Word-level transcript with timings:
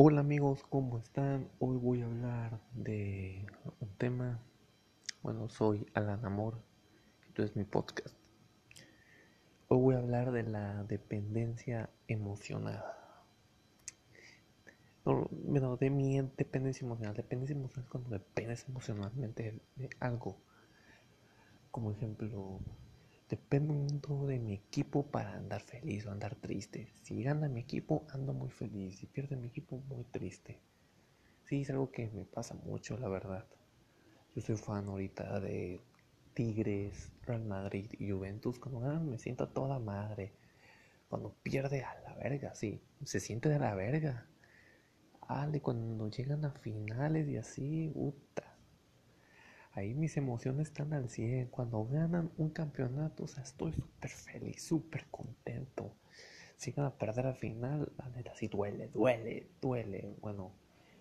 Hola 0.00 0.20
amigos, 0.20 0.62
¿cómo 0.70 0.96
están? 0.98 1.48
Hoy 1.58 1.76
voy 1.76 2.02
a 2.02 2.04
hablar 2.04 2.60
de 2.72 3.44
un 3.80 3.88
tema. 3.96 4.38
Bueno, 5.24 5.48
soy 5.48 5.88
Alan 5.92 6.24
Amor, 6.24 6.62
esto 7.26 7.42
es 7.42 7.56
mi 7.56 7.64
podcast. 7.64 8.14
Hoy 9.66 9.78
voy 9.78 9.94
a 9.96 9.98
hablar 9.98 10.30
de 10.30 10.44
la 10.44 10.84
dependencia 10.84 11.90
emocional. 12.06 12.84
No, 15.04 15.26
bueno, 15.32 15.76
de 15.76 15.90
mi 15.90 16.20
dependencia 16.36 16.86
emocional. 16.86 17.16
Dependencia 17.16 17.56
emocional 17.56 17.86
es 17.86 17.90
cuando 17.90 18.10
dependes 18.10 18.68
emocionalmente 18.68 19.60
de 19.74 19.90
algo. 19.98 20.36
Como 21.72 21.90
ejemplo, 21.90 22.60
Dependo 23.28 24.26
de 24.26 24.38
mi 24.38 24.54
equipo 24.54 25.06
para 25.10 25.34
andar 25.34 25.60
feliz 25.60 26.06
o 26.06 26.10
andar 26.10 26.34
triste. 26.36 26.88
Si 27.02 27.22
gana 27.22 27.46
mi 27.48 27.60
equipo, 27.60 28.06
ando 28.10 28.32
muy 28.32 28.48
feliz. 28.48 28.98
Si 28.98 29.06
pierde 29.06 29.36
mi 29.36 29.48
equipo, 29.48 29.82
muy 29.88 30.04
triste. 30.04 30.60
Sí, 31.44 31.60
es 31.60 31.70
algo 31.70 31.90
que 31.90 32.08
me 32.08 32.24
pasa 32.24 32.54
mucho, 32.54 32.96
la 32.96 33.08
verdad. 33.08 33.46
Yo 34.34 34.40
soy 34.40 34.56
fan 34.56 34.88
ahorita 34.88 35.40
de 35.40 35.78
Tigres, 36.32 37.12
Real 37.26 37.44
Madrid 37.44 37.90
y 37.98 38.10
Juventus. 38.10 38.58
Cuando 38.58 38.80
ganan 38.80 39.10
me 39.10 39.18
siento 39.18 39.48
toda 39.48 39.78
madre. 39.78 40.32
Cuando 41.10 41.34
pierde 41.42 41.84
a 41.84 42.00
la 42.00 42.14
verga, 42.14 42.54
sí. 42.54 42.80
Se 43.04 43.20
siente 43.20 43.50
de 43.50 43.58
la 43.58 43.74
verga. 43.74 44.26
Ale, 45.20 45.60
cuando 45.60 46.08
llegan 46.08 46.46
a 46.46 46.52
finales 46.52 47.28
y 47.28 47.36
así, 47.36 47.90
puta 47.92 48.47
ahí 49.78 49.94
mis 49.94 50.16
emociones 50.16 50.68
están 50.68 50.92
al 50.92 51.08
100. 51.08 51.48
Cuando 51.48 51.84
ganan 51.86 52.30
un 52.36 52.50
campeonato, 52.50 53.24
o 53.24 53.28
sea, 53.28 53.42
estoy 53.42 53.72
súper 53.72 54.10
feliz, 54.10 54.62
súper 54.62 55.06
contento. 55.10 55.94
Si 56.56 56.72
van 56.72 56.86
a 56.86 56.98
perder 56.98 57.26
al 57.26 57.36
final, 57.36 57.92
la 57.96 58.08
neta 58.10 58.34
sí 58.34 58.48
duele, 58.48 58.88
duele, 58.88 59.46
duele. 59.60 60.16
Bueno, 60.20 60.52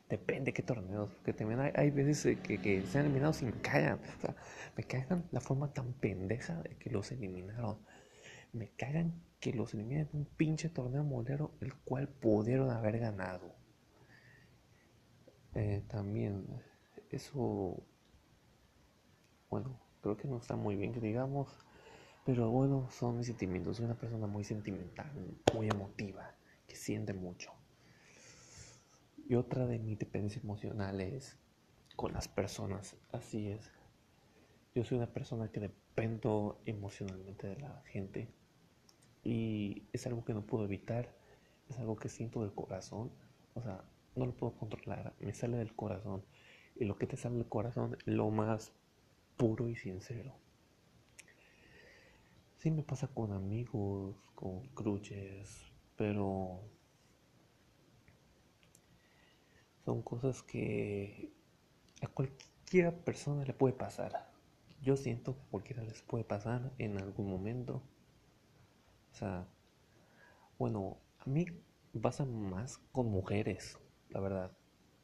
depende 0.09 0.45
de 0.45 0.53
qué 0.53 0.62
torneos, 0.62 1.09
porque 1.09 1.34
también 1.34 1.59
hay, 1.59 1.90
veces 1.91 2.38
que, 2.39 2.59
que, 2.59 2.84
se 2.84 3.00
han 3.00 3.06
eliminado 3.06 3.34
sin 3.34 3.50
me 3.50 3.61
cagan. 3.61 4.00
O 4.17 4.22
sea, 4.22 4.36
me 4.75 4.84
cagan 4.84 5.25
la 5.31 5.41
forma 5.41 5.73
tan 5.73 5.94
pendeja 5.94 6.62
de 6.62 6.78
que 6.78 6.89
los 6.91 7.12
eliminaron. 7.12 7.80
Me 8.53 8.69
cagan 8.69 9.14
que 9.39 9.53
los 9.53 9.73
eliminen 9.73 10.08
en 10.14 10.19
un 10.19 10.25
pinche 10.25 10.69
torneo 10.69 11.03
molero, 11.03 11.52
el 11.62 11.73
cual 11.73 12.08
pudieron 12.08 12.69
haber 12.69 13.00
ganado. 13.00 13.56
Eh, 15.56 15.81
también, 15.88 16.45
eso 17.09 17.84
bueno, 19.50 19.80
creo 20.02 20.17
que 20.17 20.28
no 20.28 20.38
está 20.38 20.56
muy 20.56 20.76
bien 20.76 20.94
que 20.94 21.00
digamos, 21.00 21.48
pero 22.26 22.50
bueno, 22.50 22.90
son 22.92 23.17
mis 23.17 23.28
sentimientos. 23.28 23.78
Soy 23.78 23.86
una 23.86 23.95
persona 23.95 24.28
muy 24.28 24.44
sentimental, 24.44 25.09
muy 25.53 25.70
emotiva, 25.70 26.36
que 26.67 26.76
siente 26.76 27.14
mucho. 27.14 27.53
Y 29.30 29.36
otra 29.36 29.66
de 29.66 29.80
mis 29.80 29.98
dependencias 29.98 30.44
emocionales 30.44 31.38
con 31.95 32.14
las 32.14 32.28
personas, 32.28 32.95
así 33.12 33.48
es. 33.48 33.72
Yo 34.75 34.84
soy 34.84 34.98
una 34.98 35.12
persona 35.14 35.52
que 35.52 35.59
dependo 35.59 36.62
emocionalmente 36.66 37.48
de 37.48 37.58
la 37.58 37.81
gente 37.88 38.28
y 39.23 39.84
es 39.92 40.06
algo 40.06 40.23
que 40.23 40.34
no 40.34 40.45
puedo 40.45 40.66
evitar, 40.66 41.14
es 41.70 41.80
algo 41.80 41.95
que 41.95 42.09
siento 42.09 42.42
del 42.42 42.53
corazón, 42.53 43.12
o 43.56 43.62
sea, 43.62 43.84
no 44.16 44.25
lo 44.25 44.36
puedo 44.36 44.53
controlar, 44.53 45.14
me 45.20 45.34
sale 45.34 45.58
del 45.58 45.75
corazón 45.75 46.23
y 46.75 46.86
lo 46.86 46.98
que 46.98 47.08
te 47.08 47.18
sale 47.18 47.36
del 47.38 47.50
corazón, 47.50 47.98
lo 48.06 48.30
más 48.30 48.73
puro 49.38 49.70
y 49.70 49.76
sincero. 49.76 50.36
Sí 52.58 52.72
me 52.72 52.84
pasa 52.84 53.08
con 53.08 53.32
amigos, 53.32 54.16
con 54.36 54.68
cruces, 54.70 55.72
pero 55.96 56.60
son 59.86 60.02
cosas 60.02 60.42
que 60.44 61.32
a 62.02 62.08
cualquier 62.08 62.94
persona 63.04 63.46
le 63.46 63.54
puede 63.54 63.74
pasar. 63.74 64.32
Yo 64.82 64.98
siento 64.98 65.36
que 65.36 65.42
a 65.42 65.50
cualquiera 65.52 65.84
les 65.84 66.02
puede 66.02 66.24
pasar 66.24 66.74
en 66.80 66.97
algún 66.97 67.30
momento. 67.30 67.84
O 69.12 69.16
sea, 69.16 69.47
bueno, 70.58 70.97
a 71.20 71.30
mí 71.30 71.46
pasa 72.02 72.26
más 72.26 72.80
con 72.92 73.08
mujeres, 73.08 73.80
la 74.09 74.20
verdad 74.20 74.56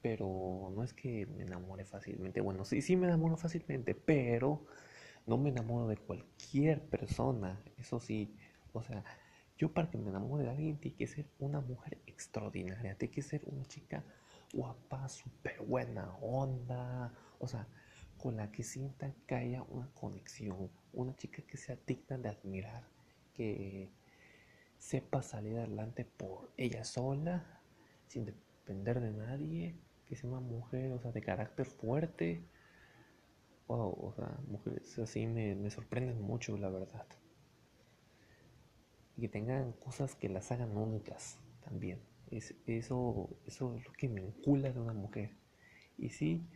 pero 0.03 0.69
no 0.75 0.83
es 0.83 0.93
que 0.93 1.25
me 1.27 1.43
enamore 1.43 1.85
fácilmente. 1.85 2.41
Bueno, 2.41 2.65
sí, 2.65 2.81
sí 2.81 2.97
me 2.97 3.07
enamoro 3.07 3.37
fácilmente, 3.37 3.95
pero 3.95 4.65
no 5.25 5.37
me 5.37 5.49
enamoro 5.49 5.87
de 5.87 5.95
cualquier 5.95 6.81
persona. 6.81 7.63
Eso 7.77 8.01
sí, 8.01 8.35
o 8.73 8.83
sea, 8.83 9.05
yo 9.57 9.71
para 9.73 9.89
que 9.89 9.97
me 9.97 10.09
enamore 10.09 10.43
de 10.43 10.49
alguien 10.49 10.77
tiene 10.77 10.97
que 10.97 11.07
ser 11.07 11.25
una 11.39 11.61
mujer 11.61 11.99
extraordinaria, 12.05 12.97
tiene 12.97 13.13
que 13.13 13.21
ser 13.21 13.43
una 13.45 13.63
chica 13.63 14.03
guapa, 14.51 15.07
súper 15.07 15.61
buena 15.61 16.13
onda, 16.17 17.13
o 17.39 17.47
sea, 17.47 17.65
con 18.17 18.35
la 18.35 18.51
que 18.51 18.63
sienta 18.63 19.13
que 19.25 19.35
haya 19.35 19.63
una 19.63 19.87
conexión, 19.93 20.69
una 20.91 21.15
chica 21.15 21.41
que 21.43 21.55
sea 21.55 21.77
digna 21.87 22.17
de 22.17 22.27
admirar, 22.27 22.83
que 23.33 23.89
sepa 24.77 25.23
salir 25.23 25.57
adelante 25.59 26.03
por 26.03 26.51
ella 26.57 26.83
sola, 26.83 27.61
sin 28.07 28.25
depender 28.25 28.99
de 28.99 29.11
nadie 29.11 29.75
que 30.13 30.19
sea 30.19 30.29
mujer, 30.39 30.91
o 30.91 30.99
sea, 30.99 31.11
de 31.11 31.21
carácter 31.21 31.65
fuerte. 31.65 32.45
o 33.67 34.13
sea, 34.15 34.37
mujeres 34.47 34.99
así 34.99 35.25
me, 35.25 35.55
me 35.55 35.71
sorprenden 35.71 36.21
mucho, 36.21 36.57
la 36.57 36.69
verdad. 36.69 37.07
Y 39.17 39.21
que 39.21 39.29
tengan 39.29 39.73
cosas 39.73 40.15
que 40.15 40.29
las 40.29 40.51
hagan 40.51 40.77
únicas 40.77 41.39
también. 41.63 41.99
Es, 42.29 42.55
eso, 42.67 43.29
eso 43.45 43.75
es 43.75 43.85
lo 43.85 43.93
que 43.93 44.09
me 44.09 44.21
encula 44.21 44.71
de 44.71 44.79
una 44.79 44.93
mujer. 44.93 45.31
Y 45.97 46.09
sí, 46.09 46.47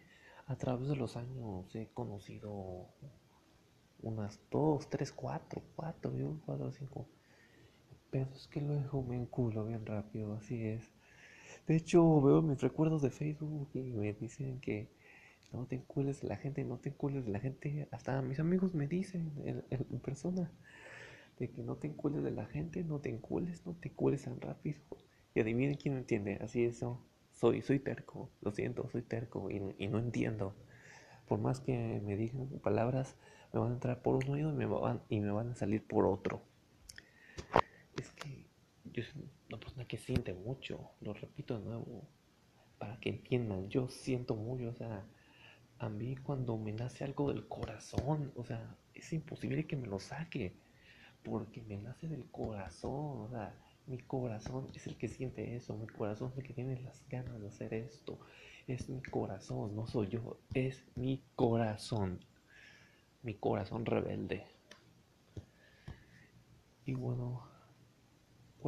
a 0.45 0.55
través 0.55 0.87
de 0.87 0.95
los 0.95 1.17
años 1.17 1.75
he 1.75 1.87
conocido 1.93 2.87
unas 4.01 4.39
dos, 4.51 4.89
tres, 4.89 5.11
cuatro, 5.11 5.61
cuatro, 5.75 6.15
yo, 6.15 6.39
cuatro, 6.45 6.71
cinco. 6.71 7.07
Pero 8.11 8.29
es 8.35 8.47
que 8.47 8.61
luego 8.61 9.01
me 9.03 9.15
enculo 9.17 9.65
bien 9.65 9.85
rápido, 9.85 10.35
así 10.35 10.63
es. 10.63 10.91
De 11.67 11.75
hecho, 11.75 12.21
veo 12.21 12.41
mis 12.41 12.61
recuerdos 12.61 13.01
de 13.01 13.11
Facebook 13.11 13.69
y 13.73 13.91
me 13.91 14.13
dicen 14.13 14.61
que 14.61 14.89
no 15.51 15.65
te 15.65 15.75
encules 15.75 16.21
de 16.21 16.29
la 16.29 16.37
gente, 16.37 16.63
no 16.63 16.77
te 16.77 16.89
encules 16.89 17.25
de 17.25 17.31
la 17.31 17.39
gente. 17.41 17.89
Hasta 17.91 18.21
mis 18.21 18.39
amigos 18.39 18.73
me 18.73 18.87
dicen 18.87 19.33
en, 19.69 19.99
persona 19.99 20.49
de 21.39 21.49
que 21.49 21.61
no 21.63 21.75
te 21.75 21.87
encules 21.87 22.23
de 22.23 22.31
la 22.31 22.45
gente, 22.45 22.85
no 22.85 22.99
te 22.99 23.09
encules, 23.09 23.65
no 23.65 23.73
te 23.73 23.89
encules 23.89 24.23
tan 24.23 24.39
rápido. 24.39 24.79
Y 25.35 25.41
adivinen 25.41 25.75
quién 25.75 25.95
no 25.95 25.99
entiende, 25.99 26.39
así 26.41 26.63
es, 26.63 26.83
soy, 27.33 27.61
soy 27.61 27.79
terco, 27.79 28.29
lo 28.41 28.51
siento, 28.51 28.89
soy 28.89 29.01
terco 29.01 29.51
y, 29.51 29.61
y, 29.77 29.87
no 29.89 29.99
entiendo. 29.99 30.55
Por 31.27 31.39
más 31.39 31.59
que 31.59 32.01
me 32.03 32.15
digan 32.15 32.47
palabras, 32.63 33.17
me 33.51 33.59
van 33.59 33.71
a 33.71 33.73
entrar 33.73 34.01
por 34.01 34.15
un 34.15 34.29
oído 34.29 34.51
y 34.51 34.55
me 34.55 34.65
van, 34.65 35.01
y 35.09 35.19
me 35.19 35.31
van 35.31 35.51
a 35.51 35.55
salir 35.55 35.85
por 35.85 36.05
otro. 36.05 36.41
Yo 38.97 39.03
soy 39.03 39.29
una 39.49 39.59
persona 39.59 39.85
que 39.85 39.99
siente 39.99 40.33
mucho, 40.33 40.89
lo 41.01 41.13
repito 41.13 41.59
de 41.59 41.63
nuevo, 41.63 42.07
para 42.79 42.99
que 42.99 43.09
entiendan, 43.09 43.69
yo 43.69 43.87
siento 43.89 44.35
mucho, 44.35 44.69
o 44.69 44.73
sea, 44.73 45.05
a 45.77 45.87
mí 45.87 46.15
cuando 46.15 46.57
me 46.57 46.73
nace 46.73 47.03
algo 47.03 47.31
del 47.31 47.47
corazón, 47.47 48.31
o 48.35 48.43
sea, 48.43 48.75
es 48.95 49.13
imposible 49.13 49.67
que 49.67 49.75
me 49.75 49.85
lo 49.85 49.99
saque, 49.99 50.55
porque 51.21 51.61
me 51.61 51.77
nace 51.77 52.07
del 52.07 52.25
corazón, 52.31 53.21
o 53.21 53.29
sea, 53.29 53.55
mi 53.85 53.99
corazón 53.99 54.67
es 54.73 54.87
el 54.87 54.97
que 54.97 55.09
siente 55.09 55.55
eso, 55.55 55.77
mi 55.77 55.85
corazón 55.85 56.31
es 56.31 56.39
el 56.39 56.43
que 56.43 56.55
tiene 56.55 56.81
las 56.81 57.07
ganas 57.07 57.39
de 57.39 57.49
hacer 57.49 57.75
esto, 57.75 58.17
es 58.65 58.89
mi 58.89 59.03
corazón, 59.03 59.75
no 59.75 59.85
soy 59.85 60.07
yo, 60.07 60.39
es 60.55 60.83
mi 60.95 61.21
corazón, 61.35 62.25
mi 63.21 63.35
corazón 63.35 63.85
rebelde. 63.85 64.43
Y 66.83 66.95
bueno, 66.95 67.56
¿Cuál 67.56 67.56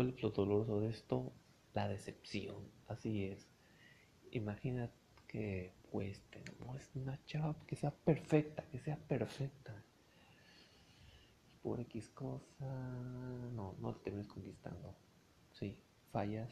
es 0.01 0.21
lo 0.21 0.29
doloroso 0.29 0.79
de 0.81 0.89
esto? 0.89 1.31
La 1.73 1.87
decepción. 1.87 2.57
Así 2.87 3.25
es. 3.25 3.47
Imagina 4.31 4.91
que 5.27 5.73
pues 5.91 6.21
tenemos 6.29 6.81
una 6.95 7.23
chava 7.25 7.55
que 7.67 7.75
sea 7.75 7.91
perfecta, 7.91 8.63
que 8.69 8.79
sea 8.79 8.97
perfecta. 8.97 9.83
Por 11.61 11.79
X 11.81 12.09
cosa, 12.09 12.65
no, 13.53 13.75
no 13.79 13.93
te 13.95 14.05
termines 14.05 14.27
conquistando. 14.27 14.95
Sí, 15.51 15.77
fallas, 16.11 16.49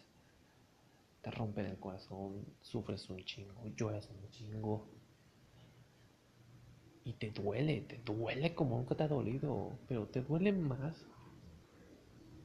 te 1.22 1.32
rompen 1.32 1.66
el 1.66 1.80
corazón, 1.80 2.46
sufres 2.62 3.10
un 3.10 3.24
chingo, 3.24 3.68
lloras 3.76 4.10
un 4.10 4.30
chingo. 4.30 4.88
Y 7.04 7.14
te 7.14 7.32
duele, 7.32 7.82
te 7.82 7.98
duele 8.00 8.54
como 8.54 8.78
nunca 8.78 8.96
te 8.96 9.04
ha 9.04 9.08
dolido, 9.08 9.80
pero 9.88 10.08
te 10.08 10.22
duele 10.22 10.52
más 10.52 11.06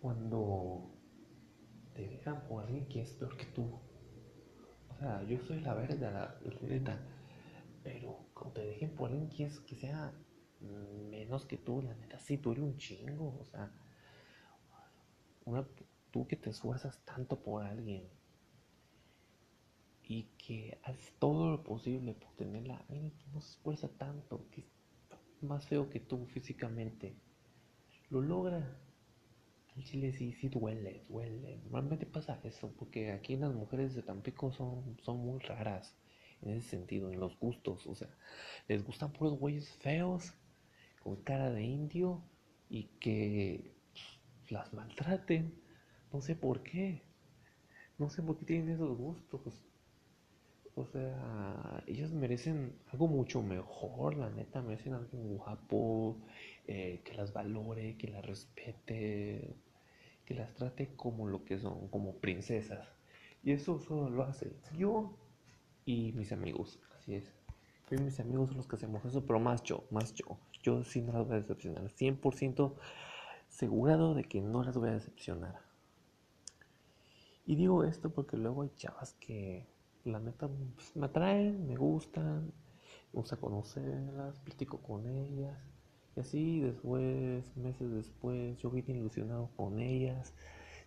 cuando 0.00 0.91
te 1.94 2.08
dejan 2.08 2.46
por 2.48 2.64
alguien 2.64 2.86
que 2.86 3.02
es 3.02 3.12
peor 3.12 3.36
que 3.36 3.46
tú. 3.46 3.80
O 4.88 4.96
sea, 4.98 5.22
yo 5.24 5.38
soy 5.40 5.60
la 5.60 5.74
verdad, 5.74 6.12
la, 6.42 6.68
neta. 6.68 6.98
Pero 7.82 8.26
cuando 8.34 8.54
te 8.54 8.66
dejen 8.66 8.94
por 8.94 9.10
alguien 9.10 9.28
que 9.28 9.74
sea 9.76 10.12
menos 11.10 11.44
que 11.46 11.58
tú, 11.58 11.82
la 11.82 11.94
neta, 11.94 12.18
sí 12.18 12.36
duele 12.36 12.62
un 12.62 12.76
chingo. 12.76 13.38
O 13.40 13.44
sea, 13.44 13.70
una, 15.44 15.66
tú 16.10 16.26
que 16.26 16.36
te 16.36 16.50
esfuerzas 16.50 17.04
tanto 17.04 17.42
por 17.42 17.64
alguien 17.64 18.08
y 20.04 20.24
que 20.36 20.78
haces 20.84 21.14
todo 21.18 21.50
lo 21.50 21.64
posible 21.64 22.14
por 22.14 22.32
tenerla, 22.34 22.84
alguien 22.88 23.12
que 23.12 23.26
no 23.32 23.40
se 23.40 23.52
esfuerza 23.52 23.88
tanto, 23.88 24.46
que 24.50 24.60
es 24.60 25.42
más 25.42 25.66
feo 25.66 25.88
que 25.88 26.00
tú 26.00 26.26
físicamente, 26.26 27.16
lo 28.10 28.20
logra. 28.20 28.78
El 29.76 29.84
chile 29.84 30.12
sí, 30.12 30.32
sí 30.32 30.48
duele, 30.48 31.04
duele. 31.08 31.58
Normalmente 31.64 32.06
pasa 32.06 32.40
eso, 32.44 32.72
porque 32.78 33.12
aquí 33.12 33.36
las 33.36 33.52
mujeres 33.54 33.94
de 33.94 34.02
Tampico 34.02 34.52
son, 34.52 34.98
son 35.02 35.19
muy 35.19 35.40
raras 35.40 35.96
en 36.42 36.50
ese 36.52 36.69
sentido, 36.69 37.10
en 37.10 37.20
los 37.20 37.38
gustos. 37.38 37.86
O 37.86 37.94
sea, 37.94 38.08
les 38.69 38.84
gustan 38.84 39.12
puros 39.12 39.38
güeyes 39.38 39.69
feos, 39.78 40.34
con 41.02 41.16
cara 41.22 41.50
de 41.50 41.62
indio, 41.64 42.22
y 42.69 42.84
que 43.00 43.74
las 44.48 44.72
maltraten. 44.72 45.54
No 46.12 46.20
sé 46.20 46.34
por 46.36 46.62
qué. 46.62 47.02
No 47.98 48.10
sé 48.10 48.22
por 48.22 48.38
qué 48.38 48.44
tienen 48.46 48.70
esos 48.70 48.96
gustos. 48.96 49.62
O 50.74 50.86
sea, 50.86 51.82
ellos 51.86 52.12
merecen 52.12 52.74
algo 52.90 53.06
mucho 53.06 53.42
mejor, 53.42 54.16
la 54.16 54.30
neta, 54.30 54.62
merecen 54.62 54.94
algo 54.94 55.19
guapo, 55.19 56.16
eh, 56.66 57.02
que 57.04 57.14
las 57.14 57.34
valore, 57.34 57.98
que 57.98 58.08
las 58.08 58.24
respete, 58.24 59.54
que 60.24 60.34
las 60.34 60.54
trate 60.54 60.94
como 60.96 61.26
lo 61.28 61.44
que 61.44 61.58
son, 61.58 61.88
como 61.88 62.16
princesas. 62.16 62.88
Y 63.42 63.52
eso 63.52 63.78
solo 63.78 64.08
lo 64.08 64.22
hace 64.22 64.52
yo 64.78 65.14
y 65.84 66.12
mis 66.12 66.32
amigos, 66.32 66.80
así 66.96 67.16
es. 67.16 67.34
Yo 67.90 67.98
mis 67.98 68.19
amigos 68.20 68.48
son 68.48 68.56
los 68.58 68.66
que 68.66 68.76
hacemos 68.76 69.04
eso, 69.04 69.26
pero 69.26 69.38
más 69.38 69.62
yo, 69.62 69.84
más 69.90 70.14
yo. 70.14 70.38
Yo 70.62 70.84
sí 70.84 71.02
no 71.02 71.12
las 71.12 71.26
voy 71.26 71.36
a 71.36 71.40
decepcionar, 71.40 71.84
100% 71.90 72.74
asegurado 73.48 74.14
de 74.14 74.24
que 74.24 74.40
no 74.40 74.62
las 74.62 74.78
voy 74.78 74.88
a 74.88 74.94
decepcionar. 74.94 75.60
Y 77.44 77.56
digo 77.56 77.84
esto 77.84 78.10
porque 78.10 78.38
luego 78.38 78.62
hay 78.62 78.70
chavas 78.76 79.14
que 79.14 79.66
la 80.04 80.20
neta 80.20 80.49
pues, 80.49 80.94
me 80.96 81.06
atraen, 81.06 81.66
me 81.66 81.76
gustan, 81.76 82.46
me 82.46 83.12
gusta 83.12 83.37
conocerlas, 83.37 84.38
platico 84.40 84.78
con 84.78 85.06
ellas. 85.06 85.56
Y 86.16 86.20
así 86.20 86.60
después, 86.60 87.56
meses 87.56 87.90
después, 87.93 88.58
yo 88.58 88.70
vine 88.70 88.99
ilusionado 88.99 89.50
con 89.56 89.81
ellas, 89.81 90.34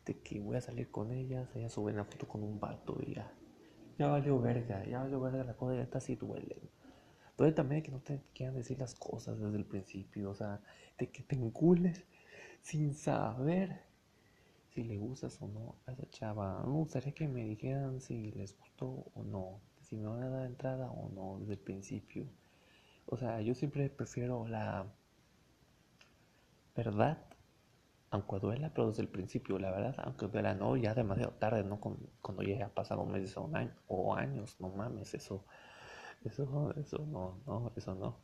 de 0.06 0.20
que 0.20 0.40
voy 0.40 0.58
a 0.58 0.62
salir 0.62 0.92
con 0.92 1.12
ellas, 1.12 1.50
ellas 1.56 1.74
suben 1.74 1.96
la 1.96 2.06
foto 2.06 2.28
con 2.28 2.44
un 2.44 2.60
vato 2.60 2.98
y 3.06 3.16
ya. 3.16 3.32
Ya 3.98 4.08
valió 4.08 4.40
verga, 4.40 4.86
ya 4.86 5.00
valió 5.00 5.20
verga 5.22 5.44
la 5.44 5.56
cosa, 5.56 5.76
ya 5.76 5.84
está 5.84 5.98
así 6.00 6.16
duele. 6.16 6.70
Duele 7.38 7.54
también 7.54 7.82
que 7.82 7.92
no 7.92 8.00
te 8.00 8.22
quieran 8.34 8.56
decir 8.56 8.78
las 8.80 8.96
cosas 8.96 9.40
desde 9.40 9.58
el 9.58 9.66
principio, 9.66 10.30
o 10.30 10.36
sea, 10.36 10.62
de 10.98 11.10
que 11.10 11.24
te 11.24 11.36
encules 11.36 12.06
sin 12.62 12.94
saber 12.94 13.82
si 14.76 14.84
le 14.84 14.98
gustas 14.98 15.42
o 15.42 15.48
no 15.48 15.76
a 15.88 15.94
esa 15.94 16.10
chava. 16.10 16.62
Me 16.66 16.74
gustaría 16.74 17.14
que 17.14 17.28
me 17.30 17.46
dijeran 17.46 18.02
si 18.02 18.32
les 18.34 18.58
gustó 18.60 19.06
o 19.16 19.24
no, 19.24 19.62
si 19.80 19.96
me 19.96 20.08
van 20.08 20.24
a 20.24 20.30
dar 20.30 20.46
entrada 20.46 20.92
o 20.92 21.10
no 21.10 21.40
desde 21.40 21.54
el 21.54 21.60
principio. 21.60 22.28
O 23.06 23.16
sea, 23.18 23.40
yo 23.42 23.56
siempre 23.56 23.90
prefiero 23.90 24.46
la 24.48 24.86
verdad, 26.76 27.26
aunque 28.12 28.38
duela, 28.40 28.74
pero 28.74 28.90
desde 28.90 29.04
el 29.04 29.08
principio, 29.08 29.58
la 29.60 29.72
verdad, 29.72 29.96
aunque 30.04 30.28
duela, 30.28 30.54
no 30.56 30.76
ya 30.76 30.94
demasiado 30.94 31.32
tarde, 31.34 31.64
no 31.64 31.80
cuando 31.80 32.44
ya 32.44 32.56
haya 32.56 32.70
pasado 32.74 33.06
meses 33.06 33.38
o, 33.38 33.50
año, 33.56 33.74
o 33.88 34.14
años, 34.14 34.60
no 34.60 34.70
mames, 34.70 35.14
eso, 35.14 35.46
eso, 36.26 36.74
eso 36.76 37.06
no, 37.06 37.40
no, 37.46 37.72
eso 37.78 37.96
no. 37.96 38.18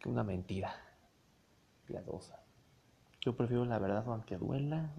Que 0.00 0.08
una 0.10 0.22
mentira 0.22 0.70
piadosa. 1.86 2.47
Yo 3.20 3.36
prefiero 3.36 3.64
la 3.64 3.78
verdad 3.78 4.04
aunque 4.06 4.36
duela, 4.36 4.94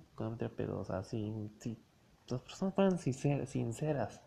pero 0.56 0.80
o 0.80 0.86
sea, 0.86 1.04
si, 1.04 1.50
las 2.28 2.42
personas 2.42 2.76
fueran 2.76 2.98
sinceras 3.00 4.22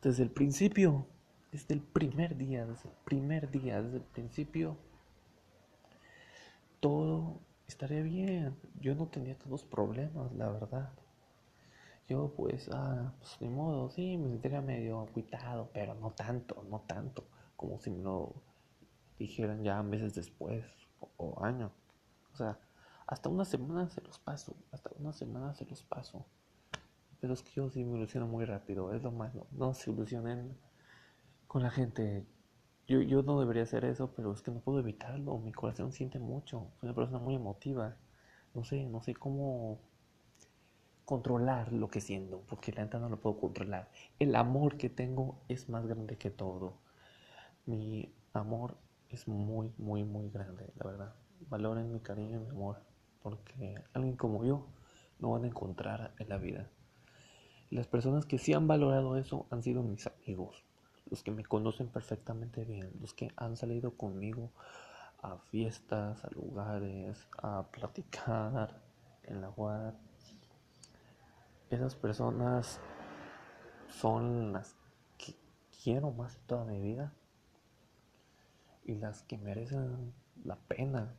desde 0.00 0.22
el 0.22 0.30
principio, 0.30 1.06
desde 1.50 1.74
el 1.74 1.80
primer 1.80 2.36
día, 2.36 2.66
desde 2.66 2.88
el 2.88 2.94
primer 3.04 3.50
día, 3.50 3.82
desde 3.82 3.96
el 3.96 4.04
principio, 4.04 4.76
todo 6.80 7.40
estaría 7.66 8.02
bien. 8.02 8.54
Yo 8.80 8.94
no 8.94 9.06
tenía 9.08 9.36
todos 9.38 9.64
problemas, 9.64 10.32
la 10.34 10.50
verdad. 10.50 10.92
Yo 12.08 12.34
pues, 12.36 12.68
ah, 12.72 13.14
pues 13.18 13.38
de 13.40 13.48
modo, 13.48 13.90
sí, 13.90 14.18
me 14.18 14.28
sentiría 14.28 14.60
medio 14.60 15.06
cuitado, 15.14 15.70
pero 15.72 15.94
no 15.94 16.10
tanto, 16.10 16.62
no 16.68 16.80
tanto, 16.80 17.24
como 17.56 17.80
si 17.80 17.90
me 17.90 18.02
lo 18.02 18.34
dijeran 19.18 19.64
ya 19.64 19.82
meses 19.82 20.14
después 20.14 20.64
o, 21.00 21.08
o 21.16 21.44
años. 21.44 21.72
O 22.34 22.36
sea, 22.36 22.58
hasta 23.14 23.28
una 23.28 23.44
semana 23.44 23.88
se 23.90 24.00
los 24.00 24.18
paso, 24.18 24.56
hasta 24.72 24.90
una 24.98 25.12
semana 25.12 25.54
se 25.54 25.64
los 25.66 25.84
paso. 25.84 26.26
Pero 27.20 27.34
es 27.34 27.42
que 27.44 27.52
yo 27.52 27.70
sí 27.70 27.84
me 27.84 27.96
ilusiono 27.96 28.26
muy 28.26 28.44
rápido, 28.44 28.92
es 28.92 29.04
lo 29.04 29.12
malo. 29.12 29.46
No 29.52 29.72
se 29.72 29.92
ilusionen 29.92 30.58
con 31.46 31.62
la 31.62 31.70
gente. 31.70 32.26
Yo, 32.88 33.00
yo 33.02 33.22
no 33.22 33.38
debería 33.38 33.62
hacer 33.62 33.84
eso, 33.84 34.12
pero 34.16 34.32
es 34.32 34.42
que 34.42 34.50
no 34.50 34.58
puedo 34.58 34.80
evitarlo. 34.80 35.38
Mi 35.38 35.52
corazón 35.52 35.92
siente 35.92 36.18
mucho. 36.18 36.72
Soy 36.80 36.88
una 36.88 36.94
persona 36.96 37.20
muy 37.20 37.36
emotiva. 37.36 37.96
No 38.52 38.64
sé, 38.64 38.84
no 38.84 39.00
sé 39.00 39.14
cómo 39.14 39.78
controlar 41.04 41.72
lo 41.72 41.86
que 41.86 42.00
siento, 42.00 42.42
porque 42.48 42.72
la 42.72 42.82
neta 42.82 42.98
no 42.98 43.08
lo 43.08 43.20
puedo 43.20 43.38
controlar. 43.38 43.92
El 44.18 44.34
amor 44.34 44.76
que 44.76 44.90
tengo 44.90 45.40
es 45.48 45.68
más 45.68 45.86
grande 45.86 46.18
que 46.18 46.30
todo. 46.30 46.78
Mi 47.64 48.12
amor 48.32 48.76
es 49.08 49.28
muy, 49.28 49.72
muy, 49.78 50.02
muy 50.02 50.30
grande, 50.30 50.72
la 50.74 50.84
verdad. 50.84 51.14
Valoren 51.48 51.92
mi 51.92 52.00
cariño 52.00 52.40
y 52.40 52.44
mi 52.44 52.50
amor 52.50 52.93
porque 53.24 53.82
alguien 53.94 54.16
como 54.16 54.44
yo 54.44 54.66
no 55.18 55.30
van 55.30 55.44
a 55.44 55.46
encontrar 55.46 56.12
en 56.18 56.28
la 56.28 56.36
vida. 56.36 56.68
Las 57.70 57.86
personas 57.86 58.26
que 58.26 58.36
sí 58.36 58.52
han 58.52 58.68
valorado 58.68 59.16
eso 59.16 59.46
han 59.50 59.62
sido 59.62 59.82
mis 59.82 60.06
amigos, 60.06 60.62
los 61.08 61.22
que 61.22 61.30
me 61.30 61.42
conocen 61.42 61.88
perfectamente 61.88 62.66
bien, 62.66 62.92
los 63.00 63.14
que 63.14 63.32
han 63.36 63.56
salido 63.56 63.96
conmigo 63.96 64.52
a 65.22 65.38
fiestas, 65.38 66.22
a 66.22 66.30
lugares, 66.32 67.26
a 67.38 67.62
platicar 67.72 68.82
en 69.22 69.40
la 69.40 69.48
web. 69.48 69.94
Esas 71.70 71.94
personas 71.94 72.78
son 73.88 74.52
las 74.52 74.76
que 75.16 75.34
quiero 75.82 76.10
más 76.10 76.36
toda 76.46 76.66
mi 76.66 76.78
vida 76.78 77.14
y 78.84 78.96
las 78.96 79.22
que 79.22 79.38
merecen 79.38 80.12
la 80.44 80.56
pena 80.56 81.14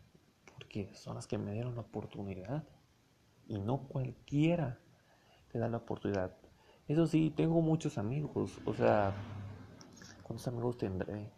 son 0.94 1.16
las 1.16 1.28
que 1.28 1.38
me 1.38 1.54
dieron 1.54 1.76
la 1.76 1.82
oportunidad 1.82 2.64
y 3.48 3.60
no 3.60 3.88
cualquiera 3.88 4.80
te 5.52 5.60
da 5.60 5.70
la 5.70 5.78
oportunidad. 5.78 6.36
Eso 6.88 7.08
sí, 7.08 7.34
tengo 7.36 7.62
muchos 7.62 7.98
amigos, 7.98 8.60
o 8.66 8.74
sea, 8.74 9.14
¿cuántos 10.24 10.48
amigos 10.48 10.78
tendré? 10.78 11.32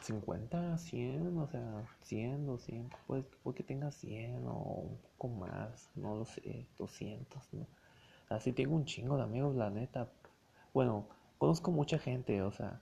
50, 0.00 0.58
mm, 0.58 0.78
100, 0.78 1.38
o 1.38 1.46
sea, 1.46 1.86
100, 2.02 2.46
200, 2.46 2.98
puede, 3.06 3.22
puede 3.22 3.56
que 3.56 3.62
tenga 3.62 3.90
100 3.90 4.46
o 4.46 4.52
un 4.52 4.98
poco 4.98 5.28
más, 5.28 5.90
no 5.94 6.16
lo 6.16 6.24
sé, 6.24 6.66
200, 6.78 7.52
¿no? 7.52 7.66
Así 8.28 8.52
tengo 8.52 8.74
un 8.74 8.84
chingo 8.84 9.16
de 9.16 9.22
amigos, 9.22 9.54
la 9.54 9.70
neta. 9.70 10.10
Bueno, 10.74 11.08
conozco 11.38 11.70
mucha 11.70 11.98
gente, 11.98 12.42
o 12.42 12.50
sea, 12.50 12.80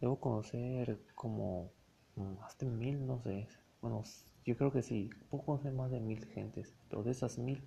debo 0.00 0.20
conocer 0.20 1.00
como 1.14 1.70
más 2.18 2.58
de 2.58 2.66
mil, 2.66 3.06
no 3.06 3.20
sé. 3.20 3.46
Bueno, 3.80 4.02
yo 4.44 4.56
creo 4.56 4.72
que 4.72 4.82
sí, 4.82 5.10
puedo 5.30 5.44
conocer 5.44 5.72
más 5.72 5.90
de 5.90 6.00
mil 6.00 6.24
gentes, 6.26 6.74
pero 6.88 7.02
de 7.02 7.12
esas 7.12 7.38
mil, 7.38 7.62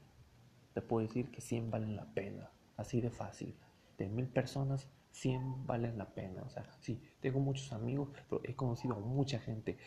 te 0.74 0.81
puedo 0.81 1.05
decir 1.05 1.31
que 1.31 1.41
100 1.41 1.72
valen 1.72 1.96
la 1.96 2.05
pena, 2.13 2.50
así 2.77 3.01
de 3.01 3.10
fácil. 3.10 3.55
De 3.98 4.10
mil 4.10 4.27
personas, 4.27 4.88
100 5.12 5.67
valen 5.67 5.98
la 5.98 6.05
pena. 6.13 6.43
O 6.43 6.50
sea, 6.50 6.65
sí, 6.79 7.01
tengo 7.20 7.39
muchos 7.39 7.72
amigos, 7.74 8.10
pero 8.13 8.41
he 8.43 8.55
conocido 8.55 8.96
a 8.96 9.00
mucha 9.00 9.39
gente, 9.39 9.77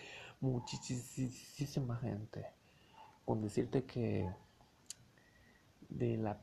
muchísima 0.41 1.97
gente. 1.97 2.47
Con 3.25 3.41
decirte 3.43 3.85
que 3.85 4.31
de 5.89 6.17
la 6.17 6.39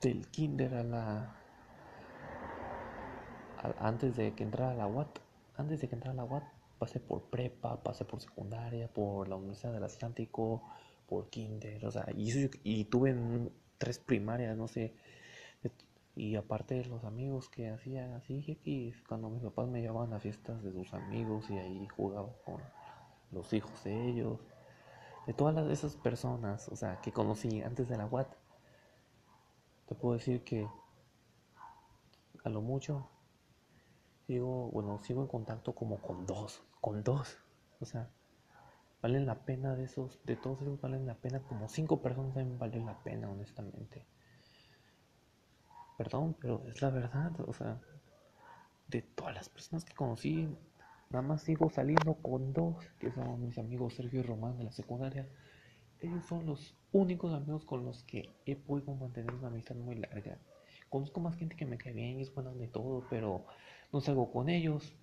del 0.00 0.28
kinder 0.28 0.74
a 0.74 0.82
la 0.82 1.36
antes 3.78 4.16
de 4.16 4.34
que 4.34 4.44
entrara 4.44 4.72
a 4.72 4.74
la 4.74 4.86
UAT, 4.86 5.18
antes 5.56 5.80
de 5.80 5.88
que 5.88 5.94
entrara 5.94 6.12
a 6.12 6.16
la 6.16 6.24
UAT, 6.24 6.44
pasé 6.84 7.00
por 7.00 7.22
prepa, 7.30 7.82
pasé 7.82 8.04
por 8.04 8.20
secundaria, 8.20 8.88
por 8.92 9.26
la 9.26 9.36
Universidad 9.36 9.72
del 9.72 9.84
Atlántico, 9.84 10.62
por 11.06 11.30
kinder, 11.30 11.86
o 11.86 11.90
sea, 11.90 12.06
y, 12.14 12.84
tuve 12.84 13.16
tres 13.78 13.98
primarias, 13.98 14.54
no 14.54 14.68
sé, 14.68 14.94
y 16.14 16.36
aparte 16.36 16.74
de 16.74 16.84
los 16.84 17.02
amigos 17.04 17.48
que 17.48 17.70
hacía 17.70 18.14
así, 18.16 18.44
X, 18.46 19.02
cuando 19.08 19.30
mis 19.30 19.42
papás 19.42 19.66
me 19.68 19.80
llevaban 19.80 20.12
a 20.12 20.20
fiestas 20.20 20.62
de 20.62 20.72
sus 20.72 20.92
amigos 20.92 21.48
y 21.48 21.56
ahí 21.56 21.88
jugaba 21.88 22.28
con 22.44 22.60
los 23.32 23.50
hijos 23.54 23.82
de 23.84 24.10
ellos, 24.10 24.38
de 25.26 25.32
todas 25.32 25.66
esas 25.70 25.96
personas, 25.96 26.68
o 26.68 26.76
sea, 26.76 27.00
que 27.00 27.12
conocí 27.12 27.62
antes 27.62 27.88
de 27.88 27.96
la 27.96 28.04
UAT, 28.04 28.28
te 29.86 29.94
puedo 29.94 30.18
decir 30.18 30.44
que 30.44 30.68
a 32.44 32.50
lo 32.50 32.60
mucho 32.60 33.08
sigo, 34.26 34.70
bueno, 34.70 34.98
sigo 35.02 35.22
en 35.22 35.28
contacto 35.28 35.74
como 35.74 35.98
con 35.98 36.26
dos, 36.26 36.62
con 36.84 37.02
dos. 37.02 37.38
O 37.80 37.86
sea, 37.86 38.10
valen 39.00 39.24
la 39.24 39.46
pena 39.46 39.74
de 39.74 39.84
esos, 39.84 40.20
de 40.26 40.36
todos 40.36 40.60
esos 40.60 40.78
valen 40.82 41.06
la 41.06 41.14
pena, 41.14 41.40
como 41.40 41.66
cinco 41.66 42.02
personas 42.02 42.34
también 42.34 42.58
valen 42.58 42.84
la 42.84 43.02
pena, 43.02 43.30
honestamente. 43.30 44.04
Perdón, 45.96 46.36
pero 46.38 46.62
es 46.66 46.82
la 46.82 46.90
verdad, 46.90 47.32
o 47.48 47.54
sea, 47.54 47.80
de 48.88 49.00
todas 49.00 49.34
las 49.34 49.48
personas 49.48 49.86
que 49.86 49.94
conocí, 49.94 50.46
nada 51.08 51.22
más 51.22 51.40
sigo 51.40 51.70
saliendo 51.70 52.16
con 52.16 52.52
dos, 52.52 52.84
que 52.98 53.10
son 53.12 53.40
mis 53.40 53.56
amigos 53.56 53.94
Sergio 53.94 54.20
y 54.20 54.22
Román 54.22 54.58
de 54.58 54.64
la 54.64 54.72
secundaria. 54.72 55.26
Ellos 56.00 56.26
son 56.26 56.44
los 56.44 56.76
únicos 56.92 57.32
amigos 57.32 57.64
con 57.64 57.86
los 57.86 58.02
que 58.02 58.28
he 58.44 58.56
podido 58.56 58.94
mantener 58.94 59.32
una 59.32 59.48
amistad 59.48 59.76
muy 59.76 59.94
larga. 59.94 60.36
Conozco 60.90 61.20
más 61.20 61.34
gente 61.36 61.56
que 61.56 61.64
me 61.64 61.78
cae 61.78 61.94
bien 61.94 62.18
y 62.18 62.22
es 62.22 62.34
buena 62.34 62.52
de 62.52 62.68
todo, 62.68 63.06
pero 63.08 63.46
no 63.90 64.02
salgo 64.02 64.30
con 64.30 64.50
ellos. 64.50 64.94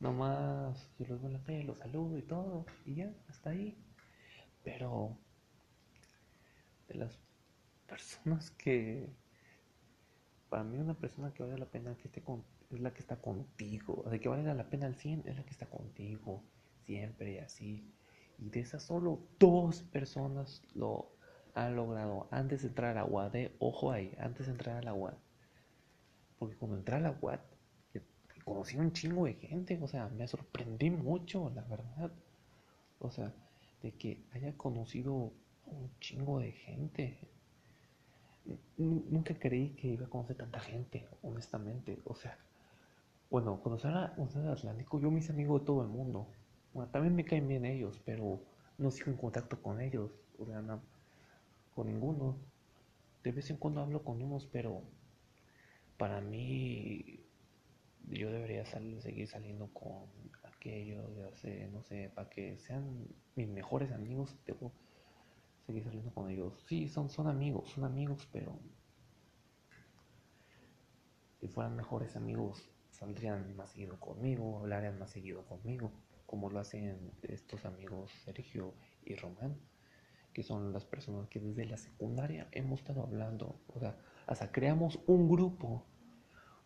Nomás 0.00 0.90
si 0.96 1.04
los 1.04 1.20
veo 1.20 1.28
en 1.28 1.34
la 1.34 1.42
calle, 1.42 1.64
los 1.64 1.78
saludo 1.78 2.18
y 2.18 2.22
todo, 2.22 2.66
y 2.84 2.96
ya, 2.96 3.12
hasta 3.28 3.50
ahí. 3.50 3.76
Pero 4.64 5.16
de 6.88 6.94
las 6.94 7.18
personas 7.86 8.50
que 8.50 9.08
para 10.48 10.64
mí 10.64 10.78
una 10.78 10.94
persona 10.94 11.32
que 11.32 11.42
vale 11.42 11.56
la 11.56 11.66
pena 11.66 11.96
que 11.96 12.08
esté 12.08 12.22
con, 12.22 12.44
es 12.70 12.80
la 12.80 12.92
que 12.92 13.00
está 13.00 13.16
contigo, 13.16 14.04
de 14.10 14.20
que 14.20 14.28
vale 14.28 14.42
la 14.54 14.68
pena 14.68 14.86
al 14.86 14.96
100 14.96 15.22
es 15.26 15.36
la 15.36 15.44
que 15.44 15.50
está 15.50 15.66
contigo 15.66 16.42
siempre 16.84 17.40
así. 17.40 17.88
Y 18.38 18.50
de 18.50 18.60
esas 18.60 18.82
solo 18.82 19.20
dos 19.38 19.82
personas 19.84 20.62
lo 20.74 21.12
han 21.54 21.76
logrado 21.76 22.26
antes 22.30 22.62
de 22.62 22.68
entrar 22.68 22.96
a 22.96 23.02
la 23.02 23.04
UAD, 23.04 23.52
ojo 23.58 23.92
ahí, 23.92 24.14
antes 24.18 24.46
de 24.46 24.52
entrar 24.52 24.76
a 24.76 24.82
la. 24.82 24.94
Porque 26.38 26.56
cuando 26.56 26.76
entré 26.76 26.96
a 26.96 27.00
la 27.00 27.16
conocí 28.50 28.76
un 28.76 28.92
chingo 28.92 29.26
de 29.26 29.34
gente, 29.34 29.78
o 29.80 29.86
sea, 29.86 30.08
me 30.08 30.26
sorprendí 30.26 30.90
mucho, 30.90 31.52
la 31.54 31.62
verdad. 31.62 32.10
O 32.98 33.08
sea, 33.08 33.32
de 33.80 33.92
que 33.92 34.24
haya 34.32 34.56
conocido 34.56 35.32
un 35.66 35.90
chingo 36.00 36.40
de 36.40 36.50
gente. 36.50 37.16
Nunca 38.76 39.38
creí 39.38 39.70
que 39.70 39.88
iba 39.88 40.06
a 40.06 40.10
conocer 40.10 40.36
tanta 40.36 40.58
gente, 40.58 41.06
honestamente. 41.22 42.00
O 42.04 42.16
sea, 42.16 42.36
bueno, 43.30 43.60
cuando 43.62 43.78
salga 43.78 44.14
el 44.18 44.48
Atlántico, 44.48 44.98
yo 44.98 45.12
mis 45.12 45.30
amigos 45.30 45.60
de 45.60 45.66
todo 45.66 45.82
el 45.82 45.88
mundo. 45.88 46.26
Bueno, 46.74 46.90
también 46.90 47.14
me 47.14 47.24
caen 47.24 47.46
bien 47.46 47.64
ellos, 47.64 48.00
pero 48.04 48.40
no 48.78 48.90
sigo 48.90 49.12
en 49.12 49.16
contacto 49.16 49.62
con 49.62 49.80
ellos. 49.80 50.10
O 50.40 50.46
sea, 50.46 50.60
con 51.76 51.86
ninguno. 51.86 52.36
De 53.22 53.30
vez 53.30 53.48
en 53.50 53.58
cuando 53.58 53.80
hablo 53.80 54.02
con 54.02 54.20
unos, 54.20 54.46
pero 54.46 54.82
para 55.96 56.20
mí 56.20 57.19
yo 58.18 58.30
debería 58.30 58.64
salir, 58.66 59.00
seguir 59.02 59.28
saliendo 59.28 59.72
con 59.72 60.08
aquellos, 60.44 61.16
ya 61.16 61.34
sé, 61.36 61.68
no 61.68 61.82
sé, 61.82 62.10
para 62.14 62.28
que 62.28 62.58
sean 62.58 63.06
mis 63.36 63.48
mejores 63.48 63.92
amigos, 63.92 64.36
debo 64.44 64.72
seguir 65.66 65.84
saliendo 65.84 66.12
con 66.12 66.30
ellos. 66.30 66.64
Sí, 66.66 66.88
son, 66.88 67.08
son 67.08 67.28
amigos, 67.28 67.70
son 67.70 67.84
amigos, 67.84 68.28
pero 68.32 68.58
si 71.40 71.48
fueran 71.48 71.76
mejores 71.76 72.16
amigos, 72.16 72.68
saldrían 72.90 73.56
más 73.56 73.70
seguido 73.70 73.98
conmigo, 73.98 74.58
hablarían 74.58 74.98
más 74.98 75.10
seguido 75.10 75.46
conmigo, 75.46 75.92
como 76.26 76.50
lo 76.50 76.60
hacen 76.60 77.12
estos 77.22 77.64
amigos 77.64 78.10
Sergio 78.24 78.74
y 79.04 79.14
Román, 79.14 79.56
que 80.34 80.42
son 80.42 80.72
las 80.72 80.84
personas 80.84 81.28
que 81.28 81.40
desde 81.40 81.64
la 81.64 81.76
secundaria 81.76 82.48
hemos 82.52 82.80
estado 82.80 83.02
hablando, 83.02 83.60
o 83.68 83.80
sea, 83.80 83.96
hasta 84.26 84.52
creamos 84.52 85.00
un 85.06 85.28
grupo 85.28 85.86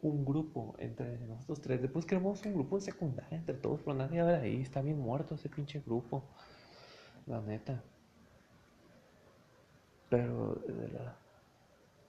un 0.08 0.24
grupo 0.24 0.74
entre 0.78 1.18
nosotros 1.26 1.60
tres. 1.60 1.80
Después 1.80 2.06
creamos 2.06 2.44
un 2.44 2.54
grupo 2.54 2.76
de 2.76 2.82
secundaria 2.82 3.38
entre 3.38 3.56
todos, 3.56 3.80
pero 3.82 3.96
nadie 3.96 4.20
habla 4.20 4.38
ahí. 4.38 4.60
Está 4.60 4.82
bien 4.82 4.98
muerto 4.98 5.34
ese 5.34 5.48
pinche 5.48 5.80
grupo. 5.80 6.24
La 7.26 7.40
neta. 7.40 7.82
Pero, 10.10 10.60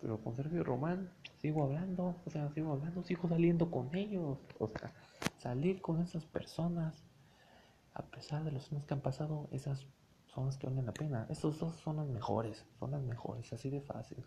pero 0.01 0.19
con 0.21 0.35
Sergio 0.35 0.63
Román 0.63 1.09
sigo 1.41 1.63
hablando. 1.63 2.15
O 2.25 2.29
sea, 2.29 2.49
sigo 2.51 2.73
hablando, 2.73 3.01
sigo 3.03 3.29
saliendo 3.29 3.71
con 3.71 3.95
ellos. 3.95 4.39
O 4.59 4.67
sea, 4.67 4.93
salir 5.37 5.81
con 5.81 6.01
esas 6.01 6.25
personas. 6.25 7.03
A 7.93 8.03
pesar 8.03 8.43
de 8.43 8.51
los 8.51 8.69
años 8.73 8.85
que 8.85 8.93
han 8.93 8.99
pasado, 8.99 9.47
esas 9.51 9.87
son 10.27 10.47
las 10.47 10.57
que 10.57 10.67
valen 10.67 10.85
la 10.85 10.91
pena. 10.91 11.27
Esos 11.29 11.59
dos 11.59 11.75
son 11.75 11.95
las 11.95 12.07
mejores. 12.07 12.65
Son 12.77 12.91
las 12.91 13.01
mejores, 13.01 13.53
así 13.53 13.69
de 13.69 13.79
fácil. 13.79 14.25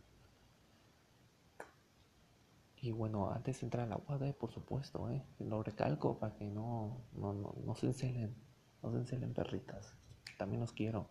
Y 2.80 2.92
bueno, 2.92 3.30
antes 3.32 3.60
de 3.60 3.66
entrar 3.66 3.86
a 3.86 3.88
la 3.88 3.96
UAD, 3.96 4.34
por 4.34 4.52
supuesto, 4.52 5.10
¿eh? 5.10 5.22
lo 5.40 5.62
recalco 5.62 6.18
para 6.18 6.34
que 6.36 6.44
no, 6.44 6.98
no, 7.12 7.32
no, 7.32 7.54
no 7.64 7.74
se 7.74 7.86
encelen, 7.86 8.34
no 8.82 8.92
se 8.92 8.98
encelen 8.98 9.34
perritas. 9.34 9.94
También 10.36 10.60
los 10.60 10.72
quiero. 10.72 11.08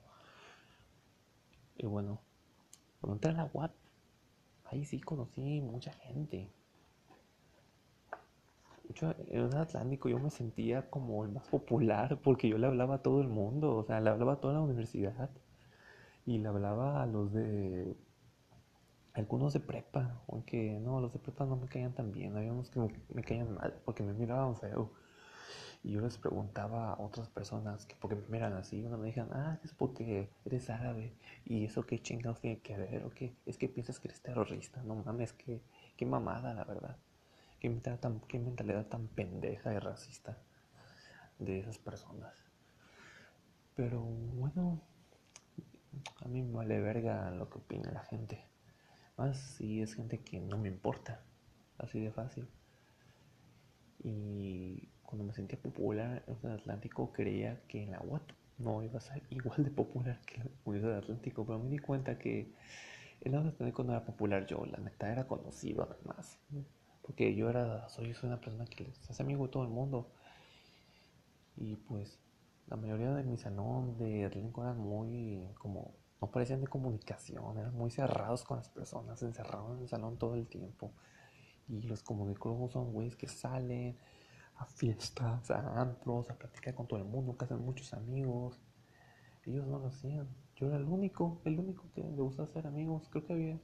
Y 1.78 1.86
bueno, 1.86 2.22
cuando 3.02 3.16
entré 3.16 3.32
a 3.32 3.34
la 3.34 3.50
UAD, 3.54 3.72
ahí 4.66 4.86
sí 4.86 5.02
conocí 5.02 5.62
mucha 5.62 5.92
gente. 5.92 6.50
Yo, 8.94 9.12
en 9.28 9.44
el 9.44 9.58
Atlántico 9.58 10.08
yo 10.08 10.18
me 10.20 10.30
sentía 10.30 10.90
como 10.90 11.26
el 11.26 11.32
más 11.32 11.48
popular 11.50 12.20
porque 12.24 12.48
yo 12.48 12.58
le 12.58 12.68
hablaba 12.68 12.96
a 12.96 13.02
todo 13.02 13.22
el 13.22 13.28
mundo, 13.28 13.76
o 13.76 13.84
sea, 13.84 14.00
le 14.00 14.10
hablaba 14.10 14.34
a 14.34 14.40
toda 14.40 14.54
la 14.54 14.62
universidad 14.62 15.30
y 16.26 16.38
le 16.38 16.48
hablaba 16.48 17.04
a 17.04 17.06
los 17.06 17.34
de 17.34 17.96
algunos 19.18 19.54
de 19.54 19.60
prepa, 19.60 20.22
aunque 20.28 20.80
no, 20.80 21.02
los 21.02 21.14
de 21.14 21.20
prepa 21.20 21.46
no 21.46 21.56
me 21.56 21.68
caían 21.68 21.94
tan 21.94 22.12
bien, 22.12 22.38
había 22.38 22.54
unos 22.54 22.70
que 22.70 22.80
me, 23.14 23.24
caían 23.24 23.54
mal 23.56 23.82
porque 23.86 24.04
me 24.04 24.14
miraban 24.14 24.56
feo. 24.56 24.92
Y 25.84 25.92
yo 25.92 26.02
les 26.02 26.18
preguntaba 26.18 26.94
a 26.94 27.02
otras 27.02 27.30
personas 27.30 27.86
que 27.86 27.96
porque 27.96 28.16
me 28.16 28.28
miran 28.28 28.54
así, 28.54 28.84
uno 28.84 28.98
me 28.98 29.08
dijeron, 29.08 29.30
ah, 29.34 29.60
es 29.64 29.74
porque 29.74 30.30
eres 30.46 30.70
árabe, 30.70 31.16
y 31.46 31.66
eso 31.66 31.86
qué 31.86 32.00
chingados 32.00 32.42
tiene 32.42 32.60
que 32.60 32.78
ver, 32.78 33.06
o 33.06 33.10
qué, 33.12 33.36
es 33.46 33.58
que 33.58 33.70
piensas 33.70 34.00
que 34.00 34.08
eres 34.08 34.22
terrorista, 34.22 34.84
no 34.84 34.96
mames, 34.96 35.34
que, 35.34 35.62
qué 35.96 36.06
mamada, 36.06 36.54
la 36.54 36.64
verdad. 36.66 36.98
Qué 37.60 37.70
mentalidad, 37.70 38.00
tan, 38.00 38.20
qué 38.22 38.38
mentalidad 38.38 38.86
tan 38.86 39.08
pendeja 39.08 39.74
y 39.74 39.80
racista 39.80 40.38
de 41.40 41.60
esas 41.60 41.80
personas. 41.80 42.36
Pero 43.76 44.00
bueno, 44.02 44.82
a 46.24 46.28
mí 46.28 46.44
me 46.44 46.52
vale 46.52 46.80
verga 46.80 47.32
lo 47.32 47.50
que 47.50 47.58
opina 47.58 47.92
la 47.92 48.04
gente. 48.04 48.46
Más 49.18 49.38
si 49.38 49.82
es 49.82 49.96
gente 49.96 50.20
que 50.20 50.40
no 50.40 50.58
me 50.58 50.68
importa, 50.68 51.22
así 51.80 52.00
de 52.00 52.12
fácil. 52.12 52.48
Y 54.04 54.90
cuando 55.04 55.24
me 55.24 55.34
sentía 55.34 55.60
popular 55.60 56.24
en 56.28 56.38
el 56.44 56.58
Atlántico 56.60 57.12
creía 57.12 57.60
que 57.68 57.84
en 57.84 57.92
la 57.92 58.02
UAT 58.02 58.22
no 58.60 58.84
iba 58.84 58.98
a 58.98 59.02
ser 59.02 59.24
igual 59.30 59.64
de 59.64 59.72
popular 59.72 60.20
que 60.26 60.36
en 60.36 60.44
la 60.44 60.50
Universidad 60.66 60.98
Atlántico, 61.00 61.46
pero 61.46 61.60
me 61.60 61.70
di 61.70 61.80
cuenta 61.80 62.20
que 62.20 62.54
en 63.22 63.32
la 63.32 63.40
Atlántico 63.40 63.84
no 63.84 63.94
era 63.94 64.06
popular 64.06 64.46
yo, 64.46 64.66
la 64.66 64.78
neta 64.78 65.12
era 65.12 65.28
conocido 65.28 65.84
además. 65.84 66.38
Porque 67.02 67.34
yo 67.36 67.50
era, 67.50 67.88
soy, 67.90 68.14
soy 68.14 68.28
una 68.28 68.40
persona 68.40 68.66
que 68.66 68.94
se 68.94 69.12
hace 69.12 69.24
amigo 69.24 69.46
de 69.46 69.52
todo 69.52 69.64
el 69.64 69.70
mundo. 69.70 70.12
Y 71.56 71.76
pues 71.76 72.20
la 72.68 72.76
mayoría 72.76 73.14
de 73.14 73.24
mi 73.24 73.38
salón 73.38 73.98
de 73.98 74.26
Atlántico 74.26 74.64
eran 74.64 74.78
muy 74.78 75.48
como 75.58 75.96
no 76.22 76.32
parecían 76.32 76.62
de 76.62 76.68
comunicación, 76.68 77.58
eran 77.58 77.76
muy 77.76 77.92
cerrados 77.92 78.44
con 78.44 78.58
las 78.58 78.70
personas, 78.70 79.20
se 79.20 79.26
encerraban 79.26 79.78
en 79.78 79.84
el 79.84 79.90
salón 79.90 80.18
todo 80.18 80.36
el 80.36 80.48
tiempo. 80.48 80.92
Y 81.68 81.82
los 81.82 82.02
comunicólogos 82.02 82.72
son 82.72 82.94
güeyes 82.94 83.16
que 83.16 83.28
salen 83.28 83.98
a 84.56 84.66
fiestas, 84.66 85.52
a 85.52 85.82
antros, 85.82 86.30
a 86.30 86.36
platicar 86.36 86.74
con 86.74 86.88
todo 86.88 87.00
el 87.00 87.06
mundo, 87.06 87.38
que 87.38 87.46
hacen 87.46 87.64
muchos 87.64 87.94
amigos. 87.94 88.60
Ellos 89.46 89.68
no 89.68 89.80
lo 89.80 89.88
hacían. 89.88 90.28
Yo 90.56 90.68
era 90.68 90.78
el 90.78 90.86
único, 90.86 91.40
el 91.46 91.60
único 91.60 91.84
que 91.94 92.02
le 92.02 92.22
gustaba 92.22 92.48
hacer 92.50 92.66
amigos. 92.66 93.08
Creo 93.10 93.26
que 93.26 93.34
había 93.34 93.60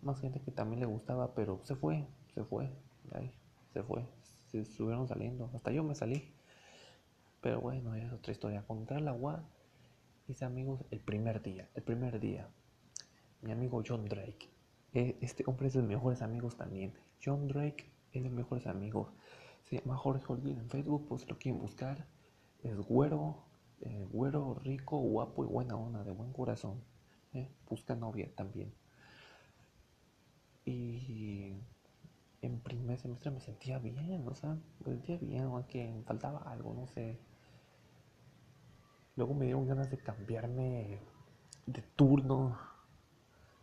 más 0.00 0.20
gente 0.20 0.40
que 0.40 0.50
también 0.50 0.80
le 0.80 0.86
gustaba, 0.86 1.34
pero 1.34 1.60
se 1.64 1.76
fue, 1.76 2.06
se 2.34 2.44
fue, 2.44 2.70
ahí, 3.12 3.30
se 3.72 3.82
fue, 3.82 4.06
se 4.46 4.60
estuvieron 4.60 5.06
saliendo. 5.06 5.50
Hasta 5.54 5.70
yo 5.70 5.84
me 5.84 5.94
salí. 5.94 6.32
Pero 7.42 7.60
bueno, 7.60 7.94
es 7.94 8.10
otra 8.12 8.32
historia. 8.32 8.64
Contar 8.66 9.02
la 9.02 9.12
UAD 9.12 9.42
hice 10.28 10.44
amigos 10.44 10.84
el 10.90 11.00
primer 11.00 11.42
día, 11.42 11.68
el 11.74 11.82
primer 11.82 12.20
día. 12.20 12.48
Mi 13.40 13.52
amigo 13.52 13.82
John 13.86 14.04
Drake. 14.04 14.50
E, 14.94 15.18
este 15.20 15.44
hombre 15.46 15.68
es 15.68 15.74
de 15.74 15.80
mis 15.80 15.90
mejores 15.96 16.22
amigos 16.22 16.56
también. 16.56 16.94
John 17.24 17.48
Drake 17.48 17.90
es 18.12 18.22
de 18.22 18.28
mis 18.28 18.32
mejores 18.32 18.66
amigos. 18.66 19.12
Se 19.62 19.78
llama 19.78 19.96
Jorge 19.96 20.24
Holguín 20.28 20.58
en 20.58 20.70
Facebook, 20.70 21.06
pues 21.08 21.28
lo 21.28 21.38
quieren 21.38 21.60
buscar. 21.60 22.06
Es 22.62 22.76
güero, 22.76 23.44
eh, 23.80 24.06
güero, 24.10 24.54
rico, 24.62 24.98
guapo 24.98 25.44
y 25.44 25.48
buena 25.48 25.76
onda, 25.76 26.04
de 26.04 26.12
buen 26.12 26.32
corazón. 26.32 26.82
Eh, 27.32 27.50
busca 27.68 27.96
novia 27.96 28.30
también. 28.36 28.72
Y 30.64 31.54
en 32.42 32.60
primer 32.60 32.98
semestre 32.98 33.30
me 33.30 33.40
sentía 33.40 33.78
bien, 33.78 34.26
o 34.28 34.34
sea, 34.34 34.56
me 34.84 34.92
sentía 34.92 35.16
bien, 35.16 35.44
aunque 35.44 36.02
faltaba 36.06 36.38
algo, 36.40 36.74
no 36.74 36.86
sé. 36.86 37.18
Luego 39.16 39.34
me 39.34 39.44
dieron 39.44 39.66
ganas 39.66 39.90
de 39.90 39.98
cambiarme 39.98 40.98
de 41.66 41.82
turno 41.96 42.58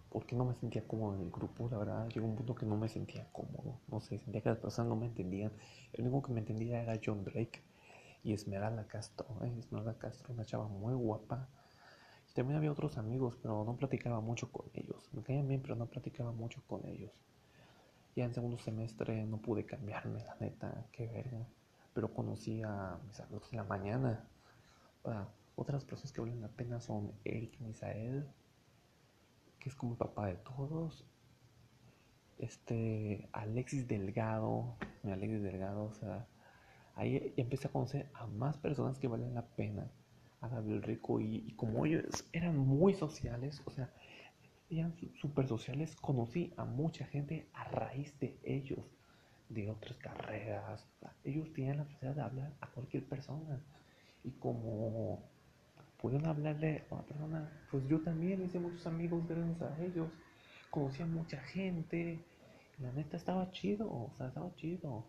porque 0.10 0.36
no 0.36 0.46
me 0.46 0.56
sentía 0.56 0.88
cómodo 0.88 1.15
en 1.15 1.22
el 1.22 1.32
grupo, 1.32 1.70
la 1.70 1.77
verdad. 1.77 2.10
Llegó 2.10 2.27
un 2.27 2.36
punto 2.36 2.56
que 2.56 2.65
no 2.65 2.77
me 2.77 2.89
sentía 2.89 3.32
cómodo. 3.32 3.79
No 3.88 4.00
sé, 4.00 4.20
sentía 4.20 4.41
que 4.41 4.50
las 4.50 4.58
personas 4.58 4.89
no 4.89 4.96
me 4.96 5.06
entendían. 5.06 5.51
El 5.94 6.03
único 6.03 6.24
que 6.24 6.34
me 6.34 6.39
entendía 6.39 6.82
era 6.82 7.00
John 7.03 7.24
Drake 7.24 7.63
y 8.24 8.34
Esmeralda 8.34 8.88
Castro. 8.88 9.27
¿eh? 9.44 9.53
Esmeralda 9.60 9.98
Castro, 9.98 10.34
una 10.34 10.46
chava 10.46 10.68
muy 10.68 10.94
guapa. 10.94 11.48
Y 12.29 12.34
también 12.34 12.58
había 12.58 12.72
otros 12.72 12.98
amigos, 12.98 13.38
pero 13.41 13.63
no 13.63 13.75
platicaba 13.75 14.20
mucho 14.20 14.51
con 14.51 14.68
ellos. 14.74 15.10
Me 15.13 15.24
caían 15.24 15.48
bien, 15.48 15.62
pero 15.62 15.75
no 15.75 15.86
platicaba 15.88 16.32
mucho 16.32 16.62
con 16.68 16.86
ellos. 16.88 17.12
Ya 18.15 18.25
en 18.25 18.34
segundo 18.34 18.58
semestre 18.58 19.25
no 19.25 19.38
pude 19.38 19.65
cambiarme, 19.65 20.24
la 20.24 20.36
neta, 20.39 20.86
qué 20.91 21.08
verga. 21.08 21.48
Pero 21.94 22.13
conocí 22.13 22.62
a 22.63 23.00
mis 23.08 23.20
amigos 23.20 23.48
en 23.51 23.58
la 23.58 23.63
mañana. 23.63 24.27
Otras 25.56 25.86
personas 25.86 26.12
que 26.12 26.22
valen 26.22 26.41
la 26.41 26.48
pena 26.50 26.79
son 26.79 27.12
Eric 27.24 27.60
Misael, 27.60 28.27
que 29.60 29.70
es 29.70 29.75
como 29.75 29.94
el 29.94 29.98
papá 29.98 30.27
de 30.27 30.36
todos. 30.36 31.06
Este, 32.38 33.27
Alexis 33.34 33.88
Delgado, 33.88 34.75
Alexis 35.03 35.44
Delgado, 35.44 35.86
o 35.86 35.94
sea, 35.94 36.25
ahí 36.96 37.34
empecé 37.36 37.68
a 37.68 37.72
conocer 37.72 38.10
a 38.13 38.27
más 38.27 38.58
personas 38.58 38.98
que 38.98 39.08
valen 39.08 39.34
la 39.36 39.46
pena. 39.46 39.89
A 40.41 40.48
Gabriel 40.48 40.82
Rico 40.82 41.20
y, 41.20 41.44
y 41.48 41.51
como 41.56 41.86
ellos 41.86 42.06
eran 42.32 42.58
muy 42.58 42.94
sociales, 42.94 43.62
o 43.65 43.72
sea, 43.72 43.89
eran 44.70 44.96
súper 45.20 45.48
sociales, 45.48 45.96
conocí 45.96 46.53
a 46.56 46.63
mucha 46.63 47.06
gente 47.06 47.50
a 47.53 47.65
raíz 47.65 48.18
de 48.20 48.38
ellos, 48.44 48.79
de 49.50 49.70
otras 49.70 49.98
carreras. 49.98 50.88
Ellos 51.24 51.51
tenían 51.53 51.77
la 51.77 51.86
facilidad 51.86 52.15
de 52.15 52.22
hablar 52.22 52.53
a 52.62 52.68
cualquier 52.68 53.06
persona. 53.06 53.60
Y 54.23 54.31
como 54.31 55.23
pudieron 56.01 56.27
hablarle 56.27 56.83
a 56.89 56.95
una 56.95 57.05
persona, 57.05 57.65
pues 57.71 57.88
yo 57.88 58.01
también 58.01 58.43
hice 58.43 58.59
muchos 58.59 58.85
amigos 58.88 59.27
gracias 59.27 59.61
a 59.61 59.83
ellos. 59.83 60.09
Conocí 60.69 61.01
a 61.01 61.05
mucha 61.05 61.39
gente. 61.41 62.19
la 62.79 62.91
neta 62.93 63.17
estaba 63.17 63.51
chido, 63.51 63.88
o 63.88 64.13
sea, 64.17 64.27
estaba 64.27 64.53
chido. 64.55 65.05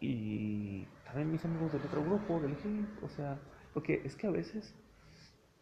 Y 0.00 0.84
también 1.04 1.30
mis 1.30 1.44
amigos 1.44 1.72
del 1.72 1.82
otro 1.82 2.02
grupo, 2.04 2.40
del 2.40 2.56
o 3.02 3.08
sea, 3.08 3.38
porque 3.72 4.02
es 4.04 4.16
que 4.16 4.26
a 4.26 4.30
veces 4.30 4.74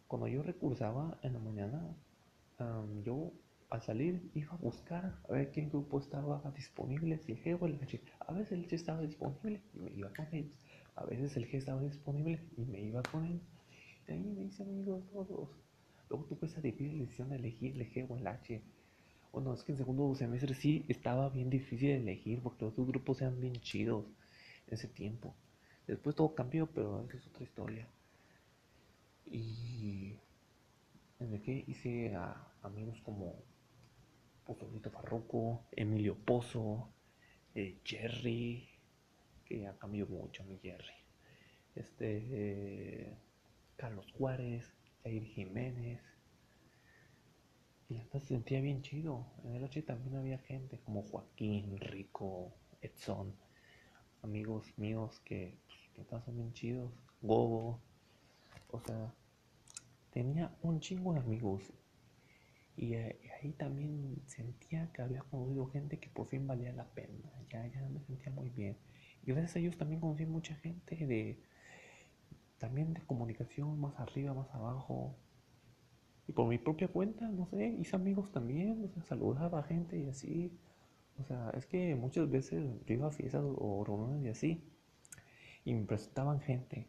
cuando 0.07 0.27
yo 0.27 0.43
recursaba 0.43 1.17
en 1.21 1.33
la 1.33 1.39
mañana, 1.39 1.95
yo 3.05 3.31
al 3.69 3.81
salir 3.81 4.29
iba 4.33 4.51
a 4.51 4.57
buscar 4.57 5.15
a 5.29 5.31
ver 5.31 5.51
qué 5.51 5.61
grupo 5.61 5.99
estaba 5.99 6.41
disponible, 6.53 7.17
si 7.19 7.31
el 7.31 7.57
o 7.59 7.65
el 7.65 7.79
H. 7.81 8.01
A 8.19 8.33
veces 8.33 8.51
el 8.51 8.65
H 8.65 8.75
estaba 8.75 8.99
disponible 9.01 9.61
y 9.73 9.79
me 9.79 9.91
iba 9.91 10.11
con 10.13 10.27
ellos. 10.33 10.51
A 10.95 11.05
veces 11.05 11.35
el 11.37 11.49
G 11.49 11.55
estaba 11.55 11.81
disponible 11.81 12.39
y 12.57 12.65
me 12.65 12.81
iba 12.81 13.01
con 13.03 13.25
ellos. 13.25 13.41
Y 14.07 14.11
ahí 14.11 14.23
me 14.23 14.43
hice 14.43 14.63
amigos 14.63 15.03
todos. 15.11 15.49
Luego 16.09 16.25
tuve 16.25 16.47
esa 16.47 16.61
difícil 16.61 16.99
decisión 16.99 17.29
de 17.29 17.37
elegir 17.37 17.73
el 17.79 17.89
G 17.91 18.05
o 18.09 18.17
el 18.17 18.27
H. 18.27 18.61
Bueno, 19.31 19.53
es 19.53 19.63
que 19.63 19.71
en 19.71 19.77
segundo 19.77 20.13
semestre 20.15 20.53
sí 20.53 20.85
estaba 20.89 21.29
bien 21.29 21.49
difícil 21.49 21.89
de 21.89 21.97
elegir 21.97 22.41
porque 22.41 22.65
los 22.65 22.75
dos 22.75 22.87
grupos 22.87 23.21
eran 23.21 23.39
bien 23.39 23.53
chidos 23.53 24.05
en 24.67 24.73
ese 24.73 24.87
tiempo. 24.87 25.33
Después 25.87 26.15
todo 26.15 26.35
cambió, 26.35 26.67
pero 26.67 27.07
es 27.13 27.25
otra 27.27 27.43
historia. 27.43 27.87
Y 29.25 30.15
en 31.19 31.33
el 31.33 31.41
que 31.41 31.63
hice 31.67 32.13
a 32.15 32.53
amigos 32.63 32.99
como 33.05 33.35
Pozolito 34.45 34.89
Farroco, 34.89 35.63
Emilio 35.71 36.15
Pozo, 36.15 36.89
eh, 37.55 37.77
Jerry, 37.85 38.67
que 39.51 39.67
ha 39.67 39.77
cambiado 39.77 40.09
mucho 40.09 40.45
mi 40.45 40.57
Jerry, 40.59 40.93
este, 41.75 42.23
eh, 42.31 43.17
Carlos 43.75 44.09
Juárez, 44.13 44.73
Jair 45.03 45.25
Jiménez, 45.25 46.01
y 47.89 47.97
hasta 47.97 48.21
se 48.21 48.27
sentía 48.27 48.61
bien 48.61 48.81
chido. 48.81 49.25
En 49.43 49.55
el 49.55 49.63
H 49.65 49.81
también 49.81 50.15
había 50.15 50.37
gente 50.37 50.79
como 50.85 51.03
Joaquín, 51.03 51.77
Rico, 51.77 52.53
Edson, 52.81 53.35
amigos 54.21 54.71
míos 54.77 55.19
que, 55.25 55.57
pues, 55.95 56.23
son 56.23 56.37
bien 56.37 56.53
chidos, 56.53 56.93
Gogo, 57.21 57.81
o 58.69 58.79
sea, 58.79 59.13
tenía 60.11 60.55
un 60.61 60.79
chingo 60.79 61.13
de 61.13 61.19
amigos. 61.19 61.73
Y 62.77 62.93
eh, 62.93 63.19
ahí 63.41 63.51
también 63.51 64.15
sentía 64.27 64.89
que 64.93 65.01
había 65.01 65.23
conocido 65.23 65.67
gente 65.67 65.99
que 65.99 66.09
por 66.09 66.27
fin 66.27 66.47
valía 66.47 66.71
la 66.71 66.85
pena. 66.85 67.29
Ya, 67.49 67.67
ya 67.67 67.81
me 67.89 67.99
sentía 67.99 68.31
muy 68.31 68.49
bien. 68.49 68.77
Gracias 69.23 69.55
a 69.55 69.59
ellos 69.59 69.77
también 69.77 70.01
conocí 70.01 70.25
mucha 70.25 70.55
gente 70.55 70.95
de 70.95 71.39
también 72.57 72.93
de 72.93 73.01
comunicación 73.01 73.79
más 73.79 73.99
arriba, 73.99 74.33
más 74.33 74.53
abajo. 74.53 75.15
Y 76.27 76.31
por 76.31 76.47
mi 76.47 76.57
propia 76.57 76.87
cuenta, 76.87 77.27
no 77.27 77.47
sé, 77.47 77.67
hice 77.79 77.95
amigos 77.95 78.31
también, 78.31 78.85
o 78.85 78.89
sea, 78.89 79.03
saludaba 79.03 79.59
a 79.59 79.63
gente 79.63 79.97
y 79.97 80.07
así. 80.07 80.51
O 81.19 81.23
sea, 81.23 81.51
es 81.57 81.65
que 81.65 81.95
muchas 81.95 82.29
veces 82.29 82.63
yo 82.85 82.93
iba 82.93 83.07
a 83.07 83.11
fiestas 83.11 83.43
o 83.43 83.83
reuniones 83.83 84.23
y 84.25 84.29
así. 84.29 84.63
Y 85.65 85.73
me 85.73 85.85
presentaban 85.85 86.39
gente. 86.41 86.87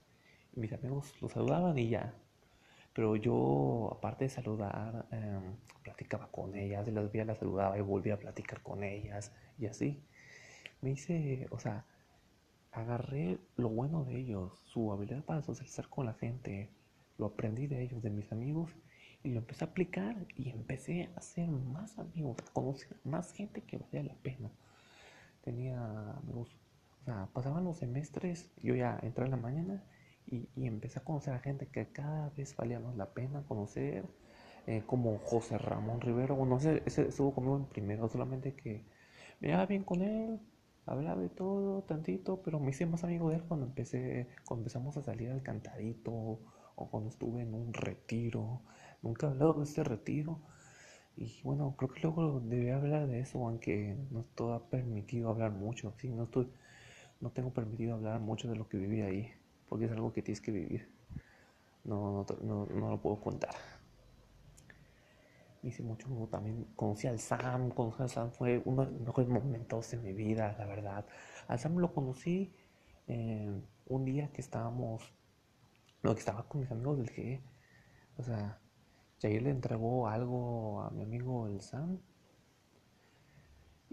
Mis 0.55 0.73
amigos 0.73 1.15
los 1.23 1.33
saludaban 1.33 1.79
y 1.79 1.89
ya. 1.89 2.15
Pero 2.95 3.17
yo, 3.17 3.91
aparte 3.97 4.25
de 4.25 4.31
saludar, 4.31 5.07
em, 5.11 5.57
platicaba 5.83 6.31
con 6.31 6.55
ellas, 6.55 6.87
y 6.89 6.91
las 6.91 7.11
veía, 7.11 7.25
las 7.25 7.39
saludaba 7.39 7.79
y 7.79 7.81
volvía 7.81 8.15
a 8.15 8.19
platicar 8.19 8.63
con 8.63 8.85
ellas 8.85 9.33
y 9.59 9.67
así. 9.67 10.03
Me 10.83 10.91
hice, 10.91 11.47
o 11.51 11.59
sea, 11.59 11.87
agarré 12.73 13.39
lo 13.57 13.69
bueno 13.69 14.05
de 14.05 14.19
ellos, 14.19 14.59
su 14.65 14.93
habilidad 14.93 15.25
para 15.25 15.43
socializar 15.43 15.89
con 15.89 16.07
la 16.07 16.15
gente, 16.15 16.71
lo 17.19 17.27
aprendí 17.27 17.67
de 17.67 17.83
ellos, 17.83 18.03
de 18.03 18.11
mis 18.11 18.33
amigos, 18.33 18.75
y 19.23 19.31
lo 19.31 19.39
empecé 19.39 19.65
a 19.65 19.69
aplicar 19.69 20.17
y 20.37 20.51
empecé 20.51 21.11
a 21.15 21.19
hacer 21.19 21.49
más 21.49 21.99
amigos, 21.99 22.39
a 22.41 22.53
conocer 22.53 22.97
más 23.05 23.33
gente 23.33 23.63
que 23.63 23.79
valía 23.79 24.03
la 24.03 24.15
pena. 24.15 24.51
Tenía 25.43 26.13
amigos, 26.13 26.57
o 27.03 27.05
sea, 27.05 27.29
pasaban 27.33 27.65
los 27.65 27.77
semestres, 27.77 28.51
yo 28.63 28.75
ya 28.75 28.99
entré 29.03 29.27
en 29.27 29.31
la 29.33 29.37
mañana 29.37 29.85
y, 30.27 30.49
empecé 30.57 30.99
a 30.99 31.05
conocer 31.05 31.35
a 31.35 31.41
gente 31.41 31.67
que 31.67 31.87
cada 31.89 32.31
vez 32.31 32.57
valía 32.57 32.81
más 32.81 32.97
la 32.97 33.13
pena 33.13 33.43
conocer, 33.47 34.05
eh, 34.67 34.83
como 34.87 35.19
José 35.19 35.59
Ramón 35.59 36.01
Rivero, 36.01 36.37
bueno, 36.37 36.57
ese, 36.57 36.83
ese, 36.87 37.09
estuvo 37.09 37.35
conmigo 37.35 37.57
en 37.57 37.67
primero, 37.67 38.09
solamente 38.09 38.55
que 38.55 38.85
me 39.41 39.49
llevaba 39.49 39.67
bien 39.67 39.85
con 39.85 40.03
él, 40.03 40.41
hablaba 40.87 41.21
de 41.23 41.29
todo 41.29 41.83
tantito, 41.83 42.43
pero 42.43 42.61
me 42.61 42.71
hice 42.71 42.87
más 42.87 43.05
amigo 43.05 43.31
de 43.31 43.37
él 43.37 43.43
cuando 43.45 43.67
empecé, 43.67 44.29
cuando 44.47 44.63
empezamos 44.63 44.97
a 44.97 45.03
salir 45.03 45.31
al 45.31 45.43
cantarito 45.43 46.13
o 46.13 46.89
cuando 46.91 47.11
estuve 47.11 47.43
en 47.43 47.55
un 47.55 47.73
retiro. 47.73 48.63
Nunca 49.03 49.27
he 49.27 49.31
hablado 49.31 49.55
de 49.55 49.65
este 49.65 49.85
retiro. 49.85 50.41
Y 51.17 51.41
bueno, 51.43 51.75
creo 51.77 51.93
que 51.93 52.01
luego 52.03 52.41
debía 52.41 52.77
hablar 52.77 53.07
de 53.09 53.21
eso, 53.21 53.47
aunque 53.47 53.97
no 54.11 54.21
estoy 54.21 54.59
permitido 54.71 55.31
hablar 55.31 55.53
mucho. 55.53 55.95
Sí, 55.99 56.09
no 56.11 56.25
estoy, 56.25 56.49
no 57.21 57.31
tengo 57.31 57.53
permitido 57.53 57.95
hablar 57.95 58.21
mucho 58.21 58.49
de 58.49 58.57
lo 58.57 58.69
que 58.69 58.79
viví 58.79 59.03
ahí 59.03 59.33
porque 59.73 59.87
es 59.87 59.93
algo 59.93 60.13
que 60.13 60.21
tienes 60.21 60.43
que 60.43 60.53
vivir. 60.53 60.87
No, 61.85 62.27
no, 62.43 62.67
no, 62.67 62.91
lo 62.91 63.01
puedo 63.01 63.21
contar. 63.21 63.55
Hice 65.63 65.83
mucho, 65.83 66.09
también 66.31 66.65
conocí 66.75 67.07
al 67.07 67.21
Sam, 67.21 67.71
conocí 67.71 68.03
al 68.03 68.09
Sam, 68.09 68.33
fue 68.33 68.61
uno 68.65 68.85
de 68.85 68.93
los 68.93 69.01
mejores 69.01 69.31
momentos 69.31 69.91
de 69.93 69.99
mi 69.99 70.13
vida, 70.13 70.57
la 70.59 70.67
verdad. 70.67 71.07
Al 71.47 71.59
Sam 71.59 71.77
lo 71.79 71.93
conocí 71.95 72.53
eh, 73.07 73.63
un 73.87 74.05
día 74.05 74.33
que 74.33 74.41
estábamos, 74.41 75.15
no, 76.03 76.15
que 76.15 76.19
estaba 76.19 76.49
con 76.49 76.63
mis 76.63 76.71
amigos 76.71 76.99
del 76.99 77.11
G. 77.11 77.41
O 78.17 78.23
sea, 78.25 78.59
Jair 79.21 79.43
le 79.43 79.51
entregó 79.51 80.09
algo 80.09 80.83
a 80.83 80.91
mi 80.91 81.03
amigo 81.03 81.47
el 81.47 81.61
Sam 81.61 82.01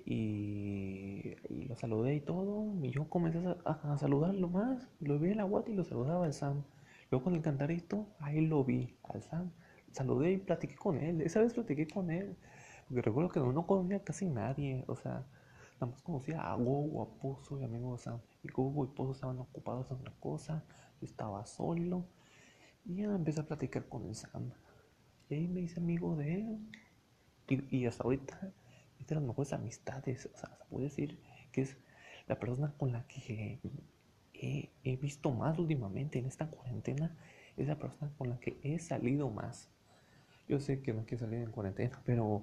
y, 0.05 1.36
lo 1.67 1.75
saludé 1.75 2.15
y 2.15 2.21
todo. 2.21 2.73
Y 2.84 2.91
yo 2.91 3.08
comencé 3.10 3.39
a, 3.65 3.97
saludarlo 3.97 4.49
más. 4.49 4.89
Lo 4.99 5.19
vi 5.19 5.32
en 5.32 5.38
la 5.38 5.43
guata 5.43 5.69
y 5.71 5.75
lo 5.75 5.84
saludaba 5.84 6.25
al 6.25 6.34
Sam. 6.34 6.63
Luego 7.12 7.25
con 7.25 7.36
el 7.36 7.41
cantarito, 7.41 8.08
ahí 8.19 8.41
lo 8.45 8.63
vi 8.63 8.97
al 9.03 9.21
Sam. 9.23 9.51
Saludé 9.93 10.34
y 10.34 10.38
platiqué 10.38 10.75
con 10.75 10.97
él. 10.97 11.21
Esa 11.21 11.41
vez 11.41 11.54
platiqué 11.54 11.88
con 11.88 12.12
él. 12.12 12.36
Porque 12.88 13.02
recuerdo 13.02 13.30
que 13.30 13.39
no, 13.39 13.65
conocía 13.65 14.04
casi 14.04 14.28
nadie. 14.28 14.84
O 14.88 14.95
sea, 14.95 15.25
nada 15.75 15.88
más 15.91 16.02
conocía 16.02 16.41
a 16.41 16.56
Gogo, 16.56 17.04
a 17.04 17.21
Pozo 17.21 17.60
y 17.60 17.63
amigo 17.63 17.93
de 17.93 17.99
Sam. 17.99 18.19
Y 18.43 18.49
Gogo 18.49 18.86
y 18.86 18.88
Pozo 18.88 19.12
estaban 19.13 19.39
ocupados 19.39 19.89
en 19.91 19.97
otra 19.97 20.13
cosa. 20.19 20.63
Yo 21.02 21.06
estaba 21.06 21.45
solo. 21.45 22.06
Y 22.86 22.97
ya 22.97 23.06
empecé 23.06 23.41
a 23.41 23.45
platicar 23.45 23.86
con 23.88 24.06
el 24.06 24.15
Sam. 24.15 24.52
Y 25.30 25.36
ahí 25.36 25.47
me 25.47 25.62
hice 25.62 25.80
amigo 25.80 26.15
de 26.15 26.36
él. 26.36 26.60
Y, 27.47 27.78
y 27.78 27.86
hasta 27.86 28.04
ahorita 28.04 28.54
de 29.10 29.15
las 29.15 29.23
mejores 29.23 29.54
amistades. 29.54 30.30
O 30.34 30.38
sea, 30.38 30.56
se 30.56 30.65
puede 30.65 30.86
decir 30.86 31.19
que 31.52 31.62
es 31.62 31.78
la 32.28 32.39
persona 32.39 32.73
con 32.78 32.91
la 32.91 33.06
que 33.08 33.60
he, 34.34 34.97
visto 34.97 35.32
más 35.32 35.58
últimamente 35.58 36.19
en 36.19 36.25
esta 36.25 36.49
cuarentena. 36.49 37.15
Es 37.58 37.67
la 37.67 37.78
persona 37.78 38.12
con 38.17 38.30
la 38.30 38.39
que 38.39 38.60
he 38.63 38.80
salido 38.80 39.30
más. 39.30 39.69
Yo 40.49 40.59
sé 40.59 40.81
que 40.81 40.93
no 40.93 41.05
quiero 41.05 41.25
salir 41.25 41.39
en 41.41 41.51
cuarentena, 41.51 42.01
pero 42.05 42.41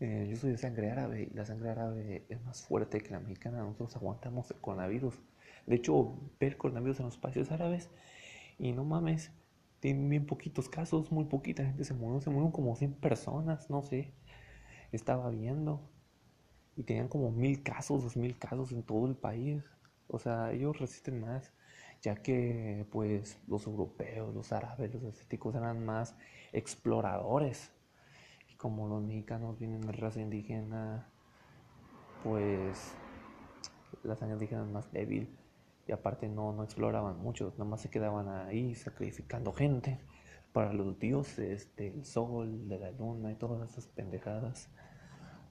eh, 0.00 0.28
yo 0.30 0.36
soy 0.36 0.52
de 0.52 0.58
sangre 0.58 0.90
árabe 0.92 1.28
y 1.30 1.34
la 1.34 1.44
sangre 1.44 1.70
árabe 1.70 2.24
es 2.28 2.40
más 2.44 2.62
fuerte 2.62 3.00
que 3.00 3.10
la 3.10 3.20
mexicana. 3.20 3.58
Nosotros 3.58 3.96
aguantamos 3.96 4.50
el 4.52 4.58
coronavirus. 4.58 5.16
De 5.66 5.74
hecho, 5.76 6.14
ver 6.38 6.56
coronavirus 6.56 7.00
en 7.00 7.06
los 7.06 7.18
países 7.18 7.50
árabes 7.50 7.90
y 8.58 8.72
no 8.72 8.84
mames, 8.84 9.32
tienen 9.80 10.08
bien 10.08 10.26
poquitos 10.26 10.68
casos, 10.68 11.10
muy 11.12 11.24
poquita 11.24 11.64
gente 11.64 11.84
se 11.84 11.94
murió, 11.94 12.20
se 12.20 12.30
murieron 12.30 12.52
como 12.52 12.76
100 12.76 12.94
personas, 12.94 13.68
no 13.70 13.82
sé. 13.82 14.12
Estaba 14.92 15.28
viendo 15.30 15.80
y 16.76 16.84
tenían 16.84 17.08
como 17.08 17.32
mil 17.32 17.62
casos, 17.64 18.04
dos 18.04 18.16
mil 18.16 18.38
casos 18.38 18.72
en 18.72 18.84
todo 18.84 19.08
el 19.08 19.16
país. 19.16 19.64
O 20.06 20.18
sea, 20.20 20.52
ellos 20.52 20.78
resisten 20.78 21.20
más, 21.20 21.52
ya 22.02 22.16
que 22.16 22.86
pues 22.90 23.38
los 23.46 23.66
europeos, 23.66 24.34
los 24.34 24.52
árabes, 24.52 24.92
los 24.94 25.04
asiáticos 25.04 25.54
eran 25.54 25.84
más 25.84 26.16
exploradores. 26.52 27.72
Y 28.48 28.56
como 28.56 28.88
los 28.88 29.02
mexicanos 29.02 29.58
vienen 29.58 29.80
de 29.82 29.92
raza 29.92 30.20
indígena, 30.20 31.10
pues 32.22 32.94
la 34.02 34.16
sangre 34.16 34.34
indígena 34.34 34.64
es 34.64 34.70
más 34.70 34.92
débil 34.92 35.38
y 35.86 35.92
aparte 35.92 36.28
no, 36.28 36.52
no 36.52 36.64
exploraban 36.64 37.18
mucho, 37.18 37.52
nada 37.52 37.64
más 37.64 37.80
se 37.80 37.88
quedaban 37.88 38.28
ahí 38.28 38.74
sacrificando 38.74 39.52
gente 39.52 39.98
para 40.52 40.72
los 40.72 40.98
dioses 40.98 41.74
del 41.76 42.04
sol, 42.04 42.68
de 42.68 42.78
la 42.78 42.90
luna 42.90 43.32
y 43.32 43.36
todas 43.36 43.70
esas 43.70 43.86
pendejadas. 43.86 44.68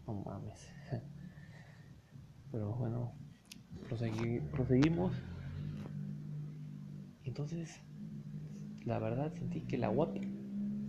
No 0.05 0.13
mames. 0.13 0.69
Pero 2.51 2.73
bueno, 2.73 3.13
proseguimos. 3.87 5.13
Entonces, 7.37 7.79
la 8.83 8.97
verdad 8.97 9.31
sentí 9.31 9.61
que 9.61 9.77
la 9.77 9.91
UAP 9.91 10.17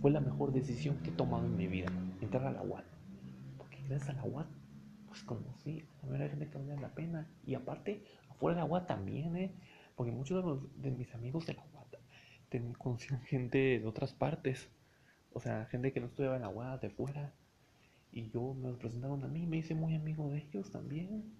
fue 0.01 0.09
la 0.09 0.19
mejor 0.19 0.51
decisión 0.51 0.97
que 1.03 1.11
he 1.11 1.13
tomado 1.13 1.45
en 1.45 1.55
mi 1.55 1.67
vida, 1.67 1.91
entrar 2.21 2.43
a 2.47 2.51
la 2.51 2.63
UAP. 2.63 2.85
Porque 3.59 3.77
gracias 3.87 4.09
a 4.09 4.13
la 4.13 4.23
UAP, 4.23 4.47
pues 5.05 5.21
conocí 5.21 5.85
a 6.01 6.07
la 6.07 6.27
gente 6.27 6.49
que 6.49 6.57
valía 6.57 6.75
la 6.77 6.95
pena. 6.95 7.29
Y 7.45 7.53
aparte, 7.53 8.03
afuera 8.31 8.55
de 8.55 8.61
la 8.63 8.65
UAP 8.65 8.87
también, 8.87 9.35
¿eh? 9.35 9.51
Porque 9.95 10.11
muchos 10.11 10.59
de, 10.81 10.89
mis 10.89 11.13
amigos 11.13 11.45
de 11.45 11.53
la 11.53 11.63
UAP 11.71 12.77
conocían 12.79 13.21
gente 13.21 13.79
de 13.79 13.85
otras 13.85 14.13
partes. 14.13 14.71
O 15.33 15.39
sea, 15.39 15.65
gente 15.65 15.93
que 15.93 15.99
no 15.99 16.07
estudiaba 16.07 16.35
en 16.35 16.41
la 16.41 16.49
UAP, 16.49 16.81
de 16.81 16.89
fuera. 16.89 17.31
Y 18.11 18.31
yo 18.31 18.55
me 18.55 18.69
los 18.69 18.79
presentaron 18.79 19.23
a 19.23 19.27
mí, 19.27 19.45
me 19.45 19.57
hice 19.57 19.75
muy 19.75 19.93
amigo 19.93 20.31
de 20.31 20.39
ellos 20.39 20.71
también. 20.71 21.31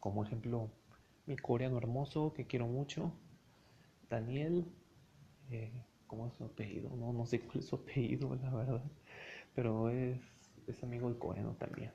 Como 0.00 0.24
ejemplo, 0.24 0.72
mi 1.26 1.36
coreano 1.36 1.78
hermoso, 1.78 2.34
que 2.34 2.48
quiero 2.48 2.66
mucho. 2.66 3.12
Daniel, 4.10 4.64
eh, 5.50 5.72
¿cómo 6.06 6.26
es 6.26 6.34
su 6.34 6.44
apellido? 6.44 6.90
No, 6.96 7.12
no 7.12 7.26
sé 7.26 7.40
cuál 7.40 7.60
es 7.60 7.66
su 7.66 7.76
apellido, 7.76 8.34
la 8.42 8.50
verdad. 8.54 8.82
Pero 9.54 9.90
es, 9.90 10.20
es 10.66 10.82
amigo 10.82 11.08
del 11.08 11.18
coreano 11.18 11.56
también. 11.58 11.92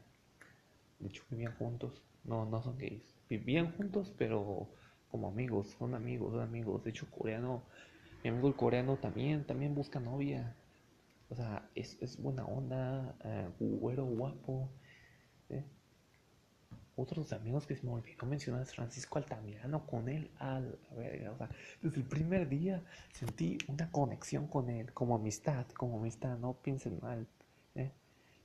De 1.00 1.08
hecho, 1.10 1.24
vivían 1.30 1.54
juntos. 1.58 2.02
No, 2.24 2.46
no 2.46 2.62
son 2.64 2.78
gays. 2.78 3.04
Vivían 3.30 3.72
juntos, 3.78 4.12
pero 4.18 4.68
como 5.12 5.28
amigos, 5.28 5.70
son 5.78 5.94
amigos, 5.94 6.32
son 6.32 6.42
amigos. 6.42 6.84
De 6.84 6.90
hecho, 6.92 7.10
coreano, 7.12 7.64
mi 8.24 8.30
amigo 8.32 8.48
el 8.48 8.56
coreano 8.56 8.98
también, 8.98 9.46
también 9.46 9.76
busca 9.76 10.00
novia. 10.00 10.56
O 11.30 11.36
sea, 11.36 11.70
es, 11.76 12.02
es 12.02 12.22
buena 12.22 12.46
onda, 12.46 13.16
eh, 13.24 13.50
güero, 13.60 14.06
guapo. 14.06 14.70
¿Eh? 16.98 17.02
otros 17.02 17.34
amigos 17.34 17.66
que 17.66 17.76
se 17.76 17.86
me 17.86 17.92
olvidó 17.92 18.26
mencionar 18.26 18.62
es 18.62 18.74
Francisco 18.74 19.18
Altamirano 19.18 19.86
con 19.86 20.10
él 20.10 20.32
a 20.40 20.62
desde 21.82 21.98
el 21.98 22.04
primer 22.06 22.48
día 22.48 22.84
sentí 23.12 23.58
una 23.68 23.92
conexión 23.92 24.48
con 24.48 24.70
él, 24.70 24.94
como 24.94 25.16
amistad, 25.16 25.66
como 25.70 26.00
amistad, 26.00 26.38
no 26.38 26.54
piensen 26.54 27.00
mal, 27.02 27.28
¿eh? 27.76 27.92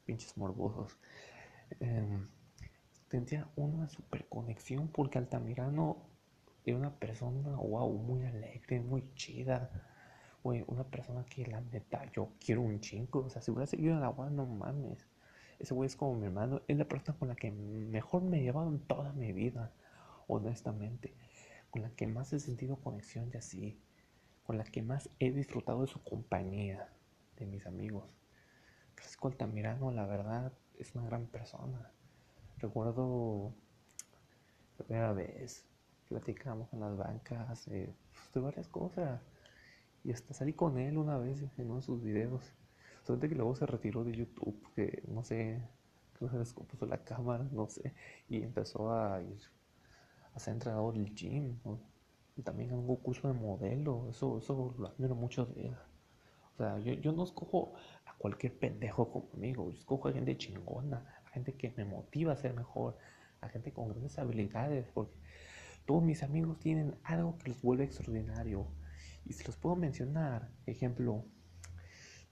pinches 0.04 0.36
morbosos. 0.36 0.98
Eh, 1.80 2.26
sentía 3.10 3.48
una 3.56 3.88
super 3.88 4.26
conexión 4.28 4.88
porque 4.88 5.18
Altamirano 5.18 6.08
era 6.64 6.76
una 6.76 6.94
persona, 6.94 7.56
wow, 7.56 7.92
muy 7.92 8.24
alegre, 8.24 8.80
muy 8.80 9.14
chida. 9.14 9.70
Una 10.42 10.84
persona 10.84 11.24
que 11.24 11.46
la 11.46 11.60
neta 11.60 12.10
yo 12.12 12.30
quiero 12.42 12.62
un 12.62 12.80
chingo. 12.80 13.24
O 13.26 13.28
sea, 13.28 13.42
si 13.42 13.50
hubiera 13.50 13.66
seguido 13.66 13.92
en 13.92 14.00
la 14.00 14.06
agua, 14.06 14.30
no 14.30 14.46
mames. 14.46 15.06
Ese 15.58 15.74
güey 15.74 15.86
es 15.86 15.96
como 15.96 16.14
mi 16.14 16.26
hermano. 16.26 16.62
Es 16.68 16.76
la 16.76 16.86
persona 16.86 17.18
con 17.18 17.28
la 17.28 17.34
que 17.34 17.50
mejor 17.50 18.22
me 18.22 18.38
he 18.38 18.42
llevado 18.42 18.68
en 18.68 18.80
toda 18.80 19.12
mi 19.12 19.32
vida. 19.32 19.72
Honestamente. 20.26 21.14
Con 21.70 21.82
la 21.82 21.90
que 21.90 22.06
más 22.06 22.32
he 22.32 22.40
sentido 22.40 22.76
conexión 22.76 23.30
y 23.32 23.36
así. 23.36 23.80
Con 24.44 24.58
la 24.58 24.64
que 24.64 24.82
más 24.82 25.10
he 25.18 25.30
disfrutado 25.30 25.82
de 25.82 25.88
su 25.88 26.02
compañía. 26.02 26.88
De 27.36 27.46
mis 27.46 27.66
amigos. 27.66 28.16
Francisco 28.94 29.28
Altamirano, 29.28 29.90
la 29.92 30.06
verdad, 30.06 30.52
es 30.78 30.94
una 30.94 31.06
gran 31.06 31.26
persona. 31.26 31.92
Recuerdo 32.58 33.52
la 34.78 34.84
primera 34.84 35.12
vez. 35.12 35.64
Platicamos 36.08 36.72
en 36.72 36.80
las 36.80 36.96
bancas. 36.96 37.68
Eh, 37.68 37.92
de 38.34 38.40
varias 38.40 38.68
cosas. 38.68 39.20
Y 40.04 40.12
hasta 40.12 40.34
salí 40.34 40.52
con 40.52 40.78
él 40.78 40.96
una 40.96 41.18
vez 41.18 41.42
en 41.42 41.66
uno 41.66 41.76
de 41.76 41.82
sus 41.82 42.02
videos. 42.02 42.52
Solamente 43.08 43.30
que 43.30 43.36
luego 43.36 43.56
se 43.56 43.64
retiró 43.64 44.04
de 44.04 44.12
YouTube, 44.12 44.68
que 44.76 45.02
no 45.08 45.24
sé, 45.24 45.62
que 46.18 46.28
se 46.28 46.36
descompuso 46.36 46.84
la 46.84 47.02
cámara, 47.04 47.42
no 47.52 47.66
sé, 47.66 47.94
y 48.28 48.42
empezó 48.42 48.92
a 48.92 49.22
ir 49.22 49.38
a 50.34 50.38
ser 50.38 50.52
entrenador 50.52 50.92
del 50.92 51.14
gym, 51.14 51.56
y 52.36 52.42
también 52.42 52.70
un 52.74 52.96
curso 52.96 53.28
de 53.28 53.32
modelo, 53.32 54.10
eso, 54.10 54.36
eso 54.36 54.74
lo 54.76 54.88
admiro 54.88 55.14
mucho 55.14 55.46
de 55.46 55.68
él. 55.68 55.76
O 56.52 56.56
sea, 56.58 56.78
yo, 56.80 56.92
yo 56.92 57.12
no 57.12 57.24
escojo 57.24 57.72
a 58.04 58.12
cualquier 58.18 58.58
pendejo 58.58 59.10
como 59.10 59.30
amigo, 59.32 59.70
yo 59.70 59.78
escojo 59.78 60.08
a 60.08 60.12
gente 60.12 60.36
chingona, 60.36 61.22
a 61.24 61.30
gente 61.30 61.54
que 61.54 61.72
me 61.78 61.86
motiva 61.86 62.34
a 62.34 62.36
ser 62.36 62.52
mejor, 62.52 62.98
a 63.40 63.48
gente 63.48 63.72
con 63.72 63.88
grandes 63.88 64.18
habilidades, 64.18 64.86
porque 64.92 65.16
todos 65.86 66.02
mis 66.02 66.22
amigos 66.22 66.58
tienen 66.58 66.94
algo 67.04 67.38
que 67.38 67.48
los 67.48 67.62
vuelve 67.62 67.84
extraordinario. 67.84 68.66
Y 69.24 69.32
si 69.32 69.44
los 69.44 69.56
puedo 69.56 69.76
mencionar, 69.76 70.50
ejemplo, 70.66 71.24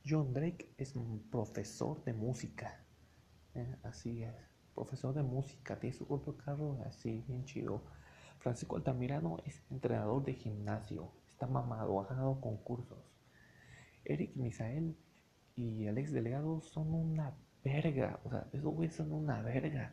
John 0.08 0.32
Drake 0.32 0.72
es 0.78 0.94
profesor 1.32 2.04
de 2.04 2.12
música. 2.12 2.80
Eh, 3.54 3.76
así 3.82 4.22
es. 4.22 4.34
Profesor 4.72 5.12
de 5.12 5.24
música. 5.24 5.80
Tiene 5.80 5.96
su 5.96 6.06
propio 6.06 6.36
carro 6.36 6.78
así, 6.86 7.24
bien 7.26 7.44
chido. 7.44 7.82
Francisco 8.38 8.76
Altamirano 8.76 9.38
es 9.44 9.64
entrenador 9.68 10.24
de 10.24 10.34
gimnasio. 10.34 11.10
Está 11.32 11.48
mamado, 11.48 12.00
ha 12.00 12.06
ganado 12.06 12.40
concursos. 12.40 12.98
Eric 14.04 14.36
Misael 14.36 14.96
y 15.56 15.88
Alex 15.88 16.12
Delegado 16.12 16.60
son 16.60 16.94
una 16.94 17.34
verga. 17.64 18.20
O 18.22 18.30
sea, 18.30 18.46
esos 18.52 18.72
güeyes 18.72 18.94
son 18.94 19.12
una 19.12 19.42
verga. 19.42 19.92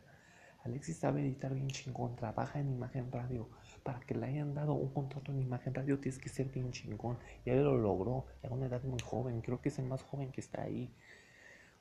Alexis 0.62 0.96
sabe 0.96 1.22
editar 1.22 1.52
bien 1.52 1.68
chingón, 1.68 2.14
trabaja 2.14 2.60
en 2.60 2.70
imagen 2.70 3.10
radio. 3.10 3.50
Para 3.84 4.00
que 4.00 4.14
le 4.14 4.26
hayan 4.26 4.54
dado 4.54 4.72
un 4.72 4.88
contrato 4.92 5.30
en 5.30 5.42
imagen 5.42 5.74
radio 5.74 6.00
tienes 6.00 6.18
que 6.18 6.28
ser 6.28 6.48
bien 6.48 6.72
chingón. 6.72 7.18
Y 7.44 7.50
él 7.50 7.62
lo 7.62 7.76
logró 7.78 8.24
a 8.42 8.48
una 8.48 8.66
edad 8.66 8.82
muy 8.82 8.98
joven. 9.00 9.42
Creo 9.42 9.60
que 9.60 9.68
es 9.68 9.78
el 9.78 9.84
más 9.84 10.02
joven 10.02 10.32
que 10.32 10.40
está 10.40 10.62
ahí. 10.62 10.90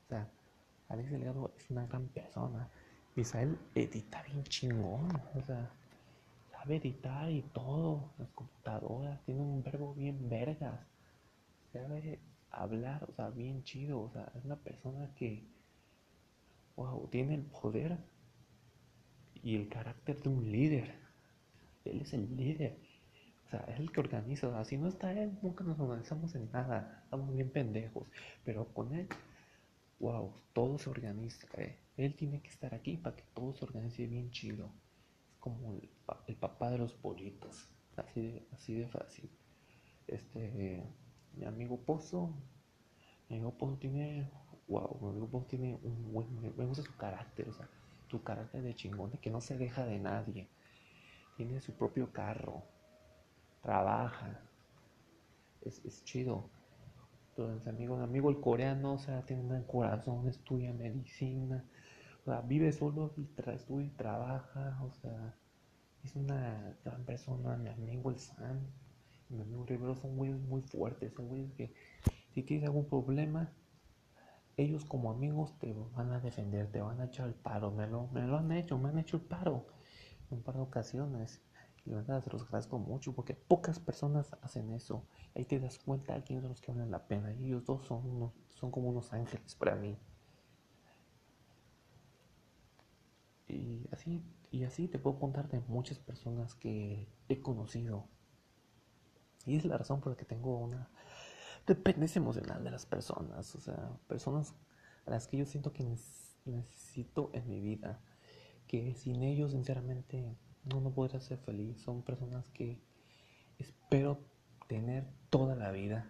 O 0.06 0.10
sea, 0.10 0.28
Alexis 0.90 1.14
Delgado 1.14 1.52
es 1.58 1.70
una 1.72 1.88
gran 1.88 2.08
persona. 2.10 2.70
Misael 3.16 3.58
edita 3.74 4.22
bien 4.24 4.44
chingón. 4.44 5.10
O 5.34 5.42
sea, 5.42 5.72
sabe 6.52 6.76
editar 6.76 7.32
y 7.32 7.42
todo. 7.42 8.12
Las 8.20 8.30
computadoras. 8.32 9.24
Tiene 9.26 9.42
un 9.42 9.64
verbo 9.64 9.94
bien 9.94 10.30
vergas. 10.30 10.80
Sabe 11.72 12.20
hablar, 12.52 13.06
o 13.10 13.14
sea, 13.14 13.30
bien 13.30 13.64
chido. 13.64 14.02
O 14.02 14.10
sea, 14.12 14.30
es 14.36 14.44
una 14.44 14.58
persona 14.58 15.10
que, 15.16 15.48
wow, 16.76 17.08
tiene 17.08 17.36
el 17.36 17.44
poder 17.44 17.98
y 19.42 19.56
el 19.56 19.70
carácter 19.70 20.22
de 20.22 20.30
un 20.30 20.52
líder. 20.52 21.03
Él 21.86 22.02
es 22.02 22.14
el 22.14 22.36
líder. 22.36 22.78
O 23.46 23.50
sea, 23.50 23.60
es 23.68 23.80
el 23.80 23.92
que 23.92 24.00
organiza. 24.00 24.64
Si 24.66 24.78
no 24.78 24.88
está 24.88 25.12
él, 25.14 25.38
nunca 25.42 25.64
nos 25.64 25.80
organizamos 25.80 26.34
en 26.36 26.52
nada. 26.52 27.02
Estamos 27.04 27.34
bien 27.34 27.50
pendejos. 27.52 28.08
Pero 28.44 28.74
con 28.74 28.94
él, 28.94 29.08
wow, 30.00 30.34
todo 30.54 30.78
se 30.78 30.90
organiza. 30.90 31.48
Eh. 31.58 31.78
Él 31.98 32.16
tiene 32.16 32.42
que 32.42 32.50
estar 32.50 32.74
aquí 32.74 32.98
para 32.98 33.16
que 33.16 33.24
todo 33.34 33.54
se 33.54 33.66
organice 33.66 34.08
bien 34.08 34.32
chido. 34.32 34.72
Es 35.32 35.38
como 35.40 35.74
el, 36.28 36.36
papá 36.36 36.72
de 36.72 36.80
los 36.80 36.94
pollitos. 36.94 37.70
Así 37.96 38.22
de, 38.22 38.48
así 38.52 38.74
de 38.74 38.88
fácil. 38.88 39.30
Este, 40.08 40.84
mi 41.34 41.46
amigo 41.46 41.78
Pozo. 41.78 42.34
Mi 43.30 43.38
amigo 43.38 43.58
Pozo 43.58 43.78
tiene, 43.78 44.30
wow, 44.68 44.98
mi 45.02 45.10
amigo 45.10 45.28
Pozo 45.28 45.46
tiene 45.46 45.78
un 45.84 46.12
buen, 46.12 46.42
me 46.42 46.66
gusta 46.66 46.84
su 46.84 46.96
carácter. 46.98 47.50
O 47.50 47.54
sea, 47.54 47.70
su 48.10 48.24
carácter 48.24 48.62
de 48.62 48.76
chingón, 48.76 49.12
de 49.12 49.18
que 49.18 49.30
no 49.30 49.42
se 49.42 49.58
deja 49.58 49.86
de 49.86 50.00
nadie. 50.00 50.48
Tiene 51.44 51.60
su 51.60 51.74
propio 51.74 52.10
carro. 52.14 52.64
Trabaja. 53.62 54.40
Es, 55.62 56.02
chido. 56.06 56.50
Entonces, 57.32 57.68
amigo, 57.68 57.98
amigo 57.98 58.30
el 58.30 58.40
coreano, 58.40 58.94
o 58.94 58.98
sea, 58.98 59.26
tiene 59.26 59.44
un 59.44 59.64
corazón, 59.64 60.30
estudia 60.30 60.72
medicina. 60.72 61.66
O 62.22 62.24
sea, 62.24 62.40
vive 62.40 62.72
solo 62.72 63.14
y 63.18 63.28
estudia 63.52 63.88
y 63.88 63.90
trabaja. 63.90 64.80
O 64.84 64.92
sea, 64.94 65.36
es 66.06 66.16
una 66.16 66.78
gran 66.86 67.04
persona. 67.04 67.58
Mi 67.58 67.70
amigo 67.70 68.10
el 68.10 68.20
Sam 68.20 68.62
mi 69.28 69.42
amigo 69.42 69.66
Rivero 69.66 69.96
son 69.96 70.16
muy, 70.16 70.30
muy 70.30 70.62
fuertes. 70.62 71.14
Son 71.14 71.28
güeyes 71.28 71.52
que 71.56 71.74
si 72.34 72.44
tienes 72.44 72.68
algún 72.68 72.88
problema, 72.88 73.52
ellos 74.56 74.86
como 74.86 75.12
amigos 75.12 75.60
te 75.60 75.74
van 75.74 76.14
a 76.14 76.22
defender, 76.22 76.72
te 76.72 76.82
van 76.82 77.02
a 77.02 77.06
echar 77.06 77.28
el 77.28 77.34
paro, 77.34 77.72
me 77.72 77.88
lo, 77.88 78.08
me 78.08 78.22
lo 78.22 78.38
han 78.38 78.52
hecho, 78.54 78.78
me 78.78 78.90
han 78.90 79.00
hecho 79.00 79.18
el 79.18 79.24
paro 79.24 79.73
un 80.30 80.42
par 80.42 80.56
de 80.56 80.62
ocasiones. 80.62 81.42
Y 81.86 81.90
la 81.90 81.98
verdad 81.98 82.24
se 82.24 82.30
los 82.30 82.44
agradezco 82.44 82.80
mucho 82.80 83.14
porque 83.14 83.34
pocas 83.34 83.80
personas 83.80 84.36
hacen 84.42 84.72
eso. 84.72 85.06
Ahí 85.36 85.46
te 85.46 85.60
das 85.60 85.80
cuenta 85.80 86.14
de 86.14 86.24
quiénes 86.24 86.44
son 86.44 86.50
los 86.50 86.62
que 86.62 86.72
valen 86.72 86.92
la 86.92 87.08
pena. 87.08 87.34
Y 87.34 87.46
ellos 87.46 87.66
dos 87.66 87.86
son, 87.86 88.32
son 88.50 88.72
como 88.72 88.90
unos 88.90 89.12
ángeles 89.12 89.56
para 89.56 89.76
mí. 89.76 89.98
Y 93.48 93.88
así, 93.92 94.24
y 94.52 94.64
así 94.64 94.88
te 94.88 94.98
puedo 94.98 95.20
contar 95.20 95.50
de 95.50 95.60
muchas 95.62 96.00
personas 96.00 96.56
que 96.56 97.08
he 97.28 97.42
conocido. 97.42 98.08
Y 99.46 99.58
es 99.58 99.66
la 99.66 99.78
razón 99.78 100.00
por 100.00 100.14
la 100.14 100.18
que 100.18 100.26
tengo 100.26 100.58
una 100.58 100.90
dependencia 101.68 102.20
emocional 102.20 102.64
de 102.64 102.72
las 102.72 102.86
personas, 102.86 103.56
o 103.56 103.60
sea, 103.60 103.98
personas 104.08 104.54
a 105.06 105.12
las 105.12 105.28
que 105.28 105.38
yo 105.38 105.46
siento 105.46 105.74
que 105.74 105.84
necesito 106.46 107.30
en 107.34 107.48
mi 107.48 107.60
vida, 107.62 108.02
que 108.74 108.96
sin 108.96 109.22
ellos 109.22 109.52
sinceramente 109.52 110.36
no, 110.64 110.82
no 110.82 110.92
podría 110.92 111.20
ser 111.20 111.38
feliz. 111.38 111.80
Son 111.80 112.02
personas 112.02 112.50
que 112.50 112.82
espero 113.60 114.20
tener 114.68 115.06
toda 115.30 115.56
la 115.56 115.70
vida 115.70 116.10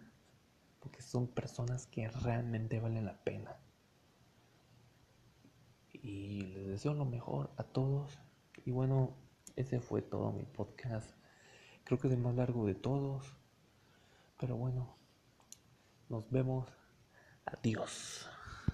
porque 0.79 1.01
son 1.01 1.27
personas 1.27 1.87
que 1.87 2.07
realmente 2.07 2.79
valen 2.79 3.03
la 3.03 3.21
pena. 3.21 3.57
Y 5.91 6.43
les 6.53 6.67
deseo 6.67 6.93
lo 6.93 7.03
mejor 7.03 7.51
a 7.57 7.65
todos. 7.65 8.17
Y 8.63 8.71
bueno, 8.71 9.13
ese 9.57 9.81
fue 9.81 10.01
todo 10.01 10.31
mi 10.31 10.45
podcast. 10.45 11.09
Creo 11.83 11.99
que 11.99 12.07
es 12.07 12.13
el 12.13 12.21
más 12.21 12.35
largo 12.35 12.65
de 12.65 12.75
todos. 12.75 13.35
Pero 14.39 14.55
bueno, 14.55 14.95
nos 16.07 16.31
vemos. 16.31 16.69
Adiós. 17.43 18.32